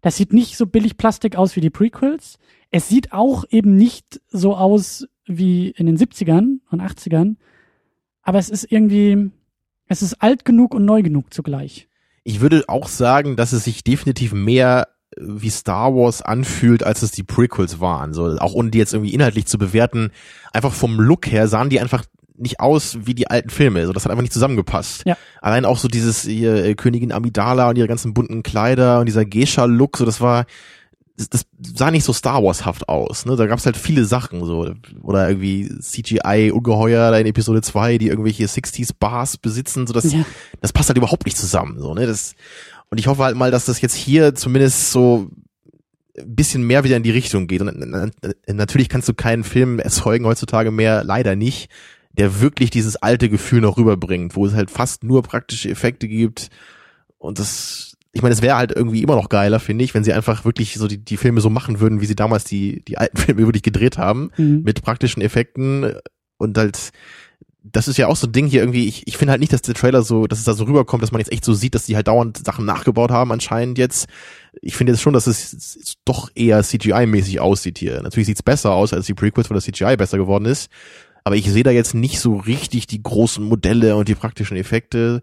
[0.00, 2.38] Das sieht nicht so billig Plastik aus wie die Prequels.
[2.70, 7.36] Es sieht auch eben nicht so aus wie in den 70ern und 80ern.
[8.22, 9.30] Aber es ist irgendwie,
[9.92, 11.88] es ist alt genug und neu genug zugleich.
[12.24, 17.02] Ich würde auch sagen, dass es sich definitiv mehr äh, wie Star Wars anfühlt, als
[17.02, 18.14] es die Prequels waren.
[18.14, 20.10] So, auch ohne die jetzt irgendwie inhaltlich zu bewerten.
[20.52, 22.04] Einfach vom Look her sahen die einfach
[22.36, 23.86] nicht aus wie die alten Filme.
[23.86, 25.02] So, das hat einfach nicht zusammengepasst.
[25.06, 25.16] Ja.
[25.40, 29.24] Allein auch so dieses hier, äh, Königin Amidala und ihre ganzen bunten Kleider und dieser
[29.24, 30.46] Geisha-Look, so das war,
[31.16, 31.42] das,
[31.74, 33.26] sah nicht so Star Wars-haft aus.
[33.26, 33.36] Ne?
[33.36, 34.74] Da gab's halt viele Sachen so.
[35.02, 39.86] Oder irgendwie CGI-Ungeheuer da in Episode 2, die irgendwelche 60s-Bars besitzen.
[39.86, 40.24] So, das, Ja.
[40.60, 41.78] das passt halt überhaupt nicht zusammen.
[41.78, 42.06] So, ne?
[42.06, 42.34] das,
[42.90, 45.28] und ich hoffe halt mal, dass das jetzt hier zumindest so
[46.18, 47.60] ein bisschen mehr wieder in die Richtung geht.
[47.62, 51.70] Und na- na- natürlich kannst du keinen Film erzeugen heutzutage mehr, leider nicht,
[52.12, 56.48] der wirklich dieses alte Gefühl noch rüberbringt, wo es halt fast nur praktische Effekte gibt.
[57.18, 60.12] Und das, ich meine, es wäre halt irgendwie immer noch geiler, finde ich, wenn sie
[60.12, 63.16] einfach wirklich so die, die Filme so machen würden, wie sie damals die, die alten
[63.18, 64.62] Filme wirklich gedreht haben Mhm.
[64.64, 65.92] mit praktischen Effekten
[66.38, 66.90] und halt
[67.64, 69.62] das ist ja auch so ein Ding hier irgendwie, ich, ich finde halt nicht, dass
[69.62, 71.86] der Trailer so, dass es da so rüberkommt, dass man jetzt echt so sieht, dass
[71.86, 74.08] die halt dauernd Sachen nachgebaut haben anscheinend jetzt.
[74.62, 78.02] Ich finde jetzt schon, dass es doch eher CGI-mäßig aussieht hier.
[78.02, 80.70] Natürlich sieht's besser aus als die Prequels, weil das CGI besser geworden ist.
[81.22, 85.22] Aber ich sehe da jetzt nicht so richtig die großen Modelle und die praktischen Effekte.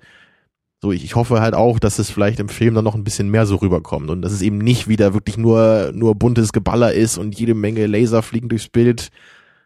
[0.81, 3.29] So, ich, ich hoffe halt auch, dass es vielleicht im Film dann noch ein bisschen
[3.29, 7.17] mehr so rüberkommt und dass es eben nicht wieder wirklich nur, nur buntes Geballer ist
[7.17, 9.09] und jede Menge Laser fliegen durchs Bild,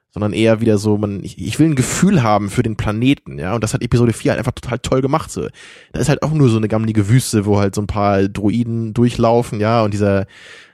[0.10, 3.54] sondern eher wieder so, man, ich, ich will ein Gefühl haben für den Planeten, ja,
[3.54, 5.48] und das hat Episode 4 halt einfach total toll gemacht, so.
[5.92, 8.94] Da ist halt auch nur so eine gammelige Wüste, wo halt so ein paar Droiden
[8.96, 10.26] durchlaufen, ja, und dieser,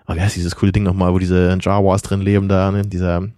[0.08, 3.30] oh, wie heißt dieses coole Ding nochmal, wo diese Jawas drin leben da, ne, dieser,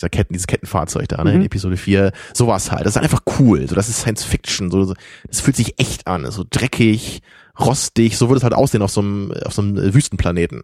[0.00, 1.46] dieser Ketten, dieses Kettenfahrzeug da, ne, in Mhm.
[1.46, 4.94] Episode 4, sowas halt, das ist einfach cool, so, das ist Science Fiction, so,
[5.26, 7.22] das fühlt sich echt an, so dreckig,
[7.58, 10.62] rostig, so würde es halt aussehen auf so einem, auf so einem Wüstenplaneten.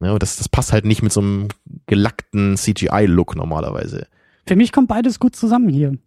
[0.00, 1.48] Ja, und das, das passt halt nicht mit so einem
[1.86, 4.06] gelackten CGI-Look normalerweise.
[4.46, 5.98] Für mich kommt beides gut zusammen hier.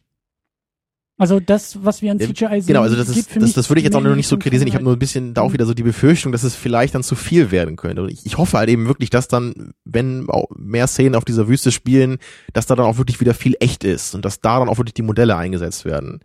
[1.22, 3.70] Also das, was wir an CGI sehen, Genau, also das ist, für das, mich das
[3.70, 4.68] würde ich jetzt auch noch nicht so kritisieren.
[4.68, 7.04] Ich habe nur ein bisschen da auch wieder so die Befürchtung, dass es vielleicht dann
[7.04, 8.02] zu viel werden könnte.
[8.02, 11.48] Und ich, ich hoffe halt eben wirklich, dass dann, wenn auch mehr Szenen auf dieser
[11.48, 12.18] Wüste spielen,
[12.54, 14.96] dass da dann auch wirklich wieder viel echt ist und dass da dann auch wirklich
[14.96, 16.22] die Modelle eingesetzt werden.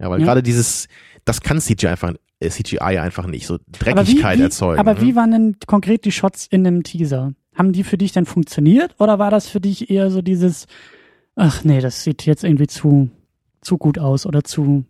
[0.00, 0.26] Ja, weil Ja.
[0.26, 0.88] gerade dieses,
[1.24, 4.80] das kann CGI einfach, äh, CGI einfach nicht, so aber wie, Dreckigkeit wie, erzeugen.
[4.80, 5.00] Aber ne?
[5.02, 7.32] wie waren denn konkret die Shots in dem Teaser?
[7.54, 10.66] Haben die für dich dann funktioniert oder war das für dich eher so dieses,
[11.36, 13.08] ach nee, das sieht jetzt irgendwie zu,
[13.62, 14.84] zu gut aus oder zu,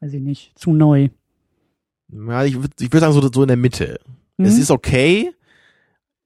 [0.00, 1.08] weiß ich nicht, zu neu?
[2.12, 3.98] Ja, ich würde ich würd sagen, so, so in der Mitte.
[4.36, 4.44] Mhm.
[4.44, 5.32] Es ist okay.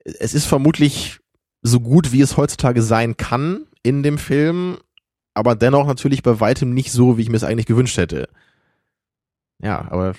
[0.04, 1.20] Es ist vermutlich
[1.62, 4.78] so gut, wie es heutzutage sein kann in dem Film,
[5.32, 8.28] aber dennoch natürlich bei weitem nicht so, wie ich mir es eigentlich gewünscht hätte.
[9.62, 10.14] Ja, aber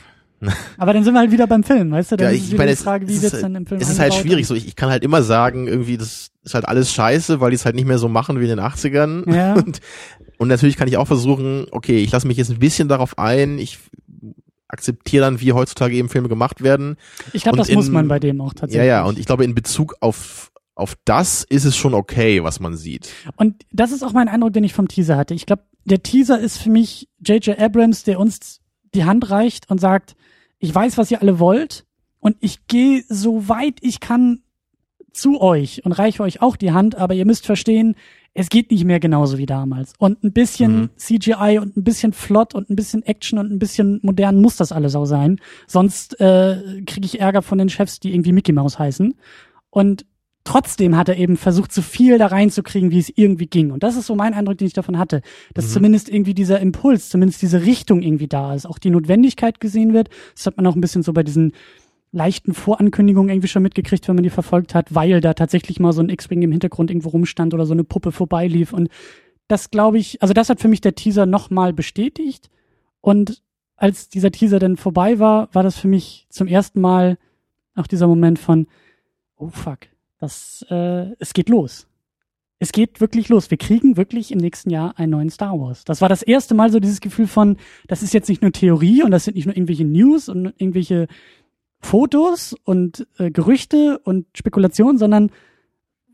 [0.77, 2.17] aber dann sind wir halt wieder beim Film, weißt du?
[2.17, 3.55] Dann ja, ist ich es wieder meine, die es, Frage, wie es, wird's ist, dann
[3.55, 4.47] im Film es ist halt schwierig.
[4.47, 7.55] So, ich, ich kann halt immer sagen, irgendwie, das ist halt alles scheiße, weil die
[7.55, 9.33] es halt nicht mehr so machen wie in den 80ern.
[9.33, 9.53] Ja.
[9.65, 9.79] Und,
[10.37, 13.57] und natürlich kann ich auch versuchen, okay, ich lasse mich jetzt ein bisschen darauf ein,
[13.57, 13.79] ich
[14.67, 16.97] akzeptiere dann, wie heutzutage eben Filme gemacht werden.
[17.33, 18.77] Ich glaube, das muss in- man bei dem auch tatsächlich.
[18.77, 22.59] Ja, ja, und ich glaube, in Bezug auf, auf das ist es schon okay, was
[22.59, 23.09] man sieht.
[23.37, 25.33] Und das ist auch mein Eindruck, den ich vom Teaser hatte.
[25.33, 27.57] Ich glaube, der Teaser ist für mich J.J.
[27.57, 28.59] Abrams, der uns
[28.93, 30.15] die Hand reicht und sagt,
[30.59, 31.85] ich weiß, was ihr alle wollt
[32.19, 34.41] und ich gehe so weit ich kann
[35.11, 37.95] zu euch und reiche euch auch die Hand, aber ihr müsst verstehen,
[38.33, 39.93] es geht nicht mehr genauso wie damals.
[39.97, 40.89] Und ein bisschen Mhm.
[40.97, 44.73] CGI und ein bisschen flott und ein bisschen Action und ein bisschen modern muss das
[44.73, 45.39] alles auch sein.
[45.67, 49.15] Sonst äh, kriege ich Ärger von den Chefs, die irgendwie Mickey Mouse heißen.
[49.69, 50.05] Und
[50.45, 53.71] trotzdem hat er eben versucht, so viel da reinzukriegen, wie es irgendwie ging.
[53.71, 55.21] Und das ist so mein Eindruck, den ich davon hatte,
[55.53, 55.69] dass Mhm.
[55.71, 60.09] zumindest irgendwie dieser Impuls, zumindest diese Richtung irgendwie da ist, auch die Notwendigkeit gesehen wird.
[60.35, 61.51] Das hat man auch ein bisschen so bei diesen
[62.11, 66.01] leichten Vorankündigungen irgendwie schon mitgekriegt, wenn man die verfolgt hat, weil da tatsächlich mal so
[66.01, 68.71] ein X-Wing im Hintergrund irgendwo rumstand oder so eine Puppe vorbeilief.
[68.71, 68.89] Und
[69.49, 72.49] das glaube ich, also das hat für mich der Teaser nochmal bestätigt.
[73.01, 73.41] Und
[73.75, 77.17] als dieser Teaser dann vorbei war, war das für mich zum ersten Mal
[77.75, 78.67] auch dieser Moment von,
[79.35, 79.79] oh fuck,
[80.19, 81.87] das, äh, es geht los.
[82.57, 83.51] Es geht wirklich los.
[83.51, 85.83] Wir kriegen wirklich im nächsten Jahr einen neuen Star Wars.
[85.83, 89.03] Das war das erste Mal so dieses Gefühl von, das ist jetzt nicht nur Theorie
[89.03, 91.07] und das sind nicht nur irgendwelche News und irgendwelche
[91.81, 95.31] Fotos und äh, Gerüchte und Spekulationen, sondern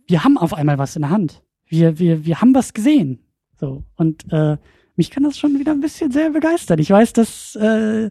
[0.08, 1.44] wir haben auf einmal was in der Hand.
[1.68, 3.20] Wir, wir, wir haben was gesehen.
[3.60, 3.84] So.
[3.96, 4.58] Und äh,
[4.96, 6.80] mich kann das schon wieder ein bisschen sehr begeistern.
[6.80, 8.10] Ich weiß, dass äh,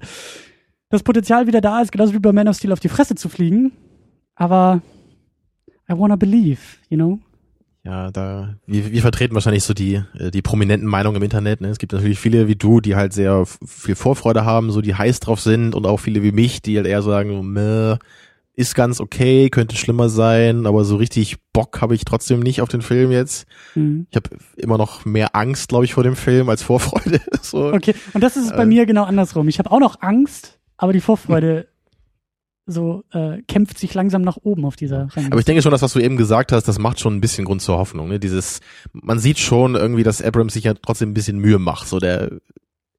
[0.89, 3.29] das Potenzial wieder da ist, genauso wie bei Man of Steel auf die Fresse zu
[3.29, 3.73] fliegen.
[4.35, 4.81] Aber
[5.91, 7.19] I wanna believe, you know?
[7.83, 11.63] Ja, da, wir, wir vertreten wahrscheinlich so die, äh, die prominenten Meinungen im Internet.
[11.63, 11.69] Ne?
[11.69, 15.21] Es gibt natürlich viele wie du, die halt sehr viel Vorfreude haben, so die heiß
[15.21, 17.97] drauf sind und auch viele wie mich, die halt eher sagen, meh,
[18.55, 22.69] ist ganz okay, könnte schlimmer sein, aber so richtig Bock habe ich trotzdem nicht auf
[22.69, 23.47] den Film jetzt.
[23.75, 24.07] Mhm.
[24.11, 27.21] Ich habe immer noch mehr Angst, glaube ich, vor dem Film als Vorfreude.
[27.41, 27.73] so.
[27.73, 28.67] Okay, und das ist es bei Äh.
[28.67, 29.49] mir genau andersrum.
[29.49, 31.69] Ich habe auch noch Angst, aber die Vorfreude
[32.71, 35.33] so äh, kämpft sich langsam nach oben auf dieser Rangliste.
[35.33, 37.45] Aber ich denke schon, das, was du eben gesagt hast, das macht schon ein bisschen
[37.45, 38.09] Grund zur Hoffnung.
[38.09, 38.19] Ne?
[38.19, 38.61] Dieses,
[38.93, 41.89] man sieht schon irgendwie, dass Abrams sich ja trotzdem ein bisschen Mühe macht.
[41.89, 42.31] So der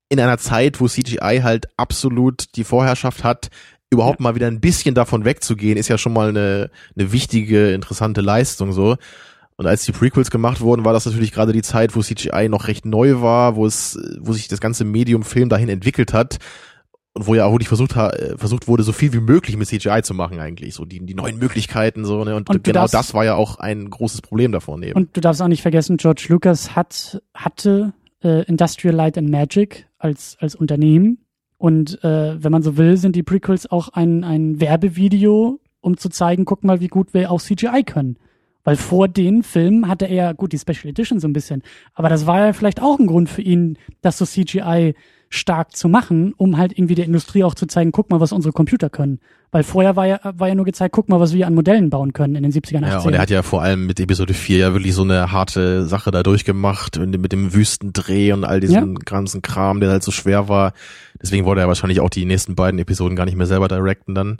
[0.10, 3.49] in einer Zeit, wo CGI halt absolut die Vorherrschaft hat,
[3.89, 8.21] überhaupt mal wieder ein bisschen davon wegzugehen, ist ja schon mal eine, eine wichtige, interessante
[8.21, 8.97] Leistung so.
[9.55, 12.67] Und als die Prequels gemacht wurden, war das natürlich gerade die Zeit, wo CGI noch
[12.67, 16.39] recht neu war, wo es, wo sich das ganze Medium Film dahin entwickelt hat
[17.13, 20.02] und wo ja auch wirklich versucht, äh, versucht wurde, so viel wie möglich mit CGI
[20.02, 23.13] zu machen eigentlich, so die, die neuen Möglichkeiten so ne und, Und genau darfst- das
[23.13, 24.93] war ja auch ein großes Problem davon eben.
[24.93, 27.93] Und du darfst auch nicht vergessen, George Lucas hat, hatte
[28.24, 31.17] äh, Industrial Light and Magic als, als Unternehmen.
[31.58, 36.10] Und äh, wenn man so will, sind die Prequels auch ein, ein Werbevideo, um zu
[36.10, 38.17] zeigen, guck mal, wie gut wir auch CGI können.
[38.63, 42.26] Weil vor den Filmen hatte er, gut, die Special Edition so ein bisschen, aber das
[42.28, 44.93] war ja vielleicht auch ein Grund für ihn, das so CGI
[45.34, 48.52] stark zu machen, um halt irgendwie der Industrie auch zu zeigen, guck mal, was unsere
[48.52, 49.20] Computer können.
[49.54, 52.12] Weil vorher war ja, war ja nur gezeigt, guck mal, was wir an Modellen bauen
[52.13, 52.88] können in den 70er, 80er.
[52.88, 55.86] Ja, und er hat ja vor allem mit Episode 4 ja wirklich so eine harte
[55.86, 60.04] Sache da durchgemacht, mit dem- mit dem Wüstendreh und all diesem ganzen Kram, der halt
[60.04, 60.74] so schwer war.
[61.22, 64.38] Deswegen wollte er wahrscheinlich auch die nächsten beiden Episoden gar nicht mehr selber directen dann.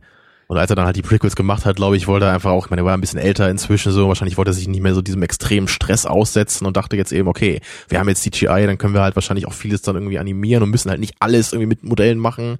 [0.51, 2.65] Und als er dann halt die Prequels gemacht hat, glaube ich, wollte er einfach auch,
[2.65, 4.93] ich meine, er war ein bisschen älter inzwischen so, wahrscheinlich wollte er sich nicht mehr
[4.93, 8.77] so diesem extremen Stress aussetzen und dachte jetzt eben, okay, wir haben jetzt CGI, dann
[8.77, 11.69] können wir halt wahrscheinlich auch vieles dann irgendwie animieren und müssen halt nicht alles irgendwie
[11.69, 12.57] mit Modellen machen.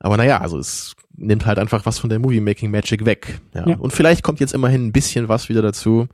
[0.00, 3.38] Aber naja, also es nimmt halt einfach was von der Movie-Making Magic weg.
[3.54, 3.68] Ja.
[3.68, 3.76] Ja.
[3.76, 6.08] Und vielleicht kommt jetzt immerhin ein bisschen was wieder dazu.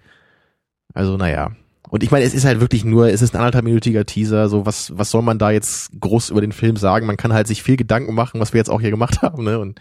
[0.93, 1.53] Also naja.
[1.89, 4.93] Und ich meine, es ist halt wirklich nur, es ist ein anderthalbminütiger Teaser, so was,
[4.95, 7.07] was soll man da jetzt groß über den Film sagen?
[7.07, 9.59] Man kann halt sich viel Gedanken machen, was wir jetzt auch hier gemacht haben, ne?
[9.59, 9.81] Und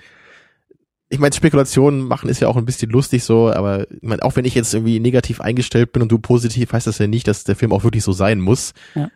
[1.12, 4.38] ich meine, Spekulationen machen ist ja auch ein bisschen lustig so, aber ich meine, auch
[4.38, 7.44] wenn ich jetzt irgendwie negativ eingestellt bin und du positiv, heißt das ja nicht, dass
[7.44, 8.74] der Film auch wirklich so sein muss.
[8.96, 9.10] Ja.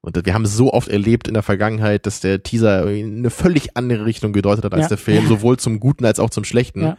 [0.00, 4.04] Und wir haben so oft erlebt in der Vergangenheit, dass der Teaser eine völlig andere
[4.04, 4.88] Richtung gedeutet hat als Ja.
[4.90, 6.82] der Film, sowohl zum Guten als auch zum Schlechten.
[6.82, 6.96] Ja.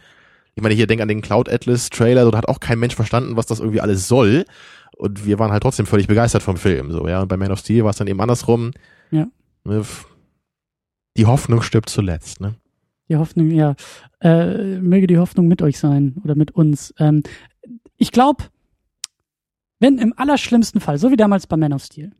[0.54, 2.94] Ich meine, hier denk an den Cloud Atlas Trailer, so, da hat auch kein Mensch
[2.94, 4.44] verstanden, was das irgendwie alles soll.
[4.98, 7.22] Und wir waren halt trotzdem völlig begeistert vom Film, so, ja.
[7.22, 8.72] Und bei Man of Steel war es dann eben andersrum.
[9.10, 9.28] Ja.
[9.64, 9.82] Ne,
[11.16, 12.54] Die Hoffnung stirbt zuletzt, ne?
[13.08, 13.74] Die Hoffnung, ja.
[14.20, 16.94] Äh, möge die Hoffnung mit euch sein oder mit uns.
[16.98, 17.22] Ähm,
[17.96, 18.44] ich glaube,
[19.78, 22.12] wenn im allerschlimmsten Fall, so wie damals bei Man of Steel,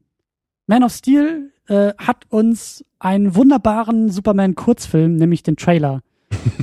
[0.66, 6.02] Man of Steel äh, hat uns einen wunderbaren Superman-Kurzfilm, nämlich den Trailer,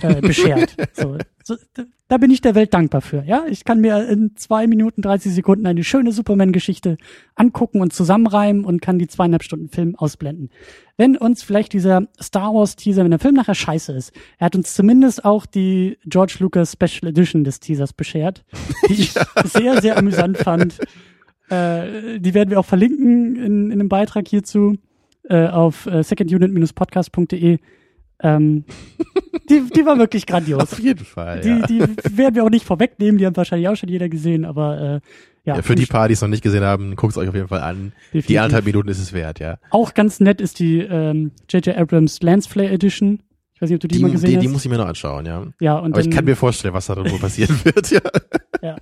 [0.01, 0.75] äh, beschert.
[0.93, 1.55] So, so,
[2.07, 3.23] da bin ich der Welt dankbar für.
[3.23, 6.97] Ja, ich kann mir in zwei Minuten 30 Sekunden eine schöne Superman-Geschichte
[7.35, 10.49] angucken und zusammenreimen und kann die zweieinhalb Stunden Film ausblenden.
[10.95, 14.55] Wenn uns vielleicht dieser Star Wars Teaser, wenn der Film nachher scheiße ist, er hat
[14.55, 18.45] uns zumindest auch die George Lucas Special Edition des Teasers beschert,
[18.87, 19.13] die ich
[19.45, 20.79] sehr, sehr amüsant fand.
[21.49, 24.77] Äh, die werden wir auch verlinken in, in einem Beitrag hierzu
[25.29, 27.59] äh, auf äh, secondunit-podcast.de.
[28.23, 28.63] Ähm,
[29.49, 30.61] die, die war wirklich grandios.
[30.61, 31.67] Auf jeden Fall, Die, ja.
[31.67, 31.79] die
[32.17, 34.99] werden wir auch nicht vorwegnehmen, die haben wahrscheinlich auch schon jeder gesehen, aber äh,
[35.45, 37.35] ja, ja, für die paar, die es noch nicht gesehen haben, guckt es euch auf
[37.35, 37.91] jeden Fall an.
[38.13, 38.37] Die definitiv.
[38.39, 39.57] anderthalb Minuten ist es wert, ja.
[39.71, 41.75] Auch ganz nett ist die ähm, J.J.
[41.75, 43.19] Abrams Lensflare Edition.
[43.53, 44.43] Ich weiß nicht, ob du die, Die, mal gesehen die, hast.
[44.43, 45.45] die muss ich mir noch anschauen, ja.
[45.59, 48.77] ja, und Aber ich dann, kann mir vorstellen, was da wohl passieren wird, ja.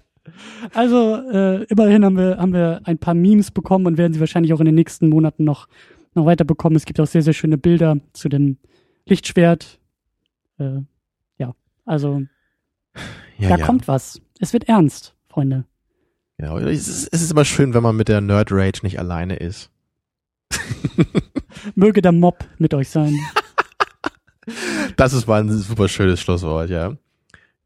[0.75, 4.53] also äh, immerhin haben wir haben wir ein paar Memes bekommen und werden sie wahrscheinlich
[4.53, 5.67] auch in den nächsten Monaten noch
[6.13, 6.75] noch weiter bekommen.
[6.75, 8.57] Es gibt auch sehr sehr schöne Bilder zu dem
[9.05, 9.79] Lichtschwert.
[10.59, 10.79] Äh,
[11.37, 11.53] ja,
[11.85, 12.21] also
[13.37, 13.65] Ja, da ja.
[13.65, 14.21] kommt was.
[14.39, 15.65] Es wird ernst, Freunde.
[16.37, 16.57] Genau.
[16.57, 19.69] Es ist, es ist immer schön, wenn man mit der Nerd Rage nicht alleine ist.
[21.75, 23.15] Möge der Mob mit euch sein.
[24.97, 26.93] Das ist mal ein super schönes Schlusswort, ja.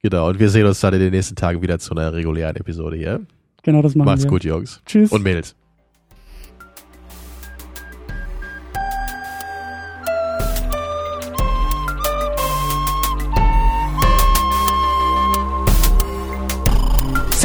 [0.01, 0.27] Genau.
[0.27, 3.19] Und wir sehen uns dann in den nächsten Tagen wieder zu einer regulären Episode, ja?
[3.63, 4.29] Genau das machen Macht's wir.
[4.29, 4.81] gut, Jungs.
[4.85, 5.11] Tschüss.
[5.11, 5.55] Und Mädels.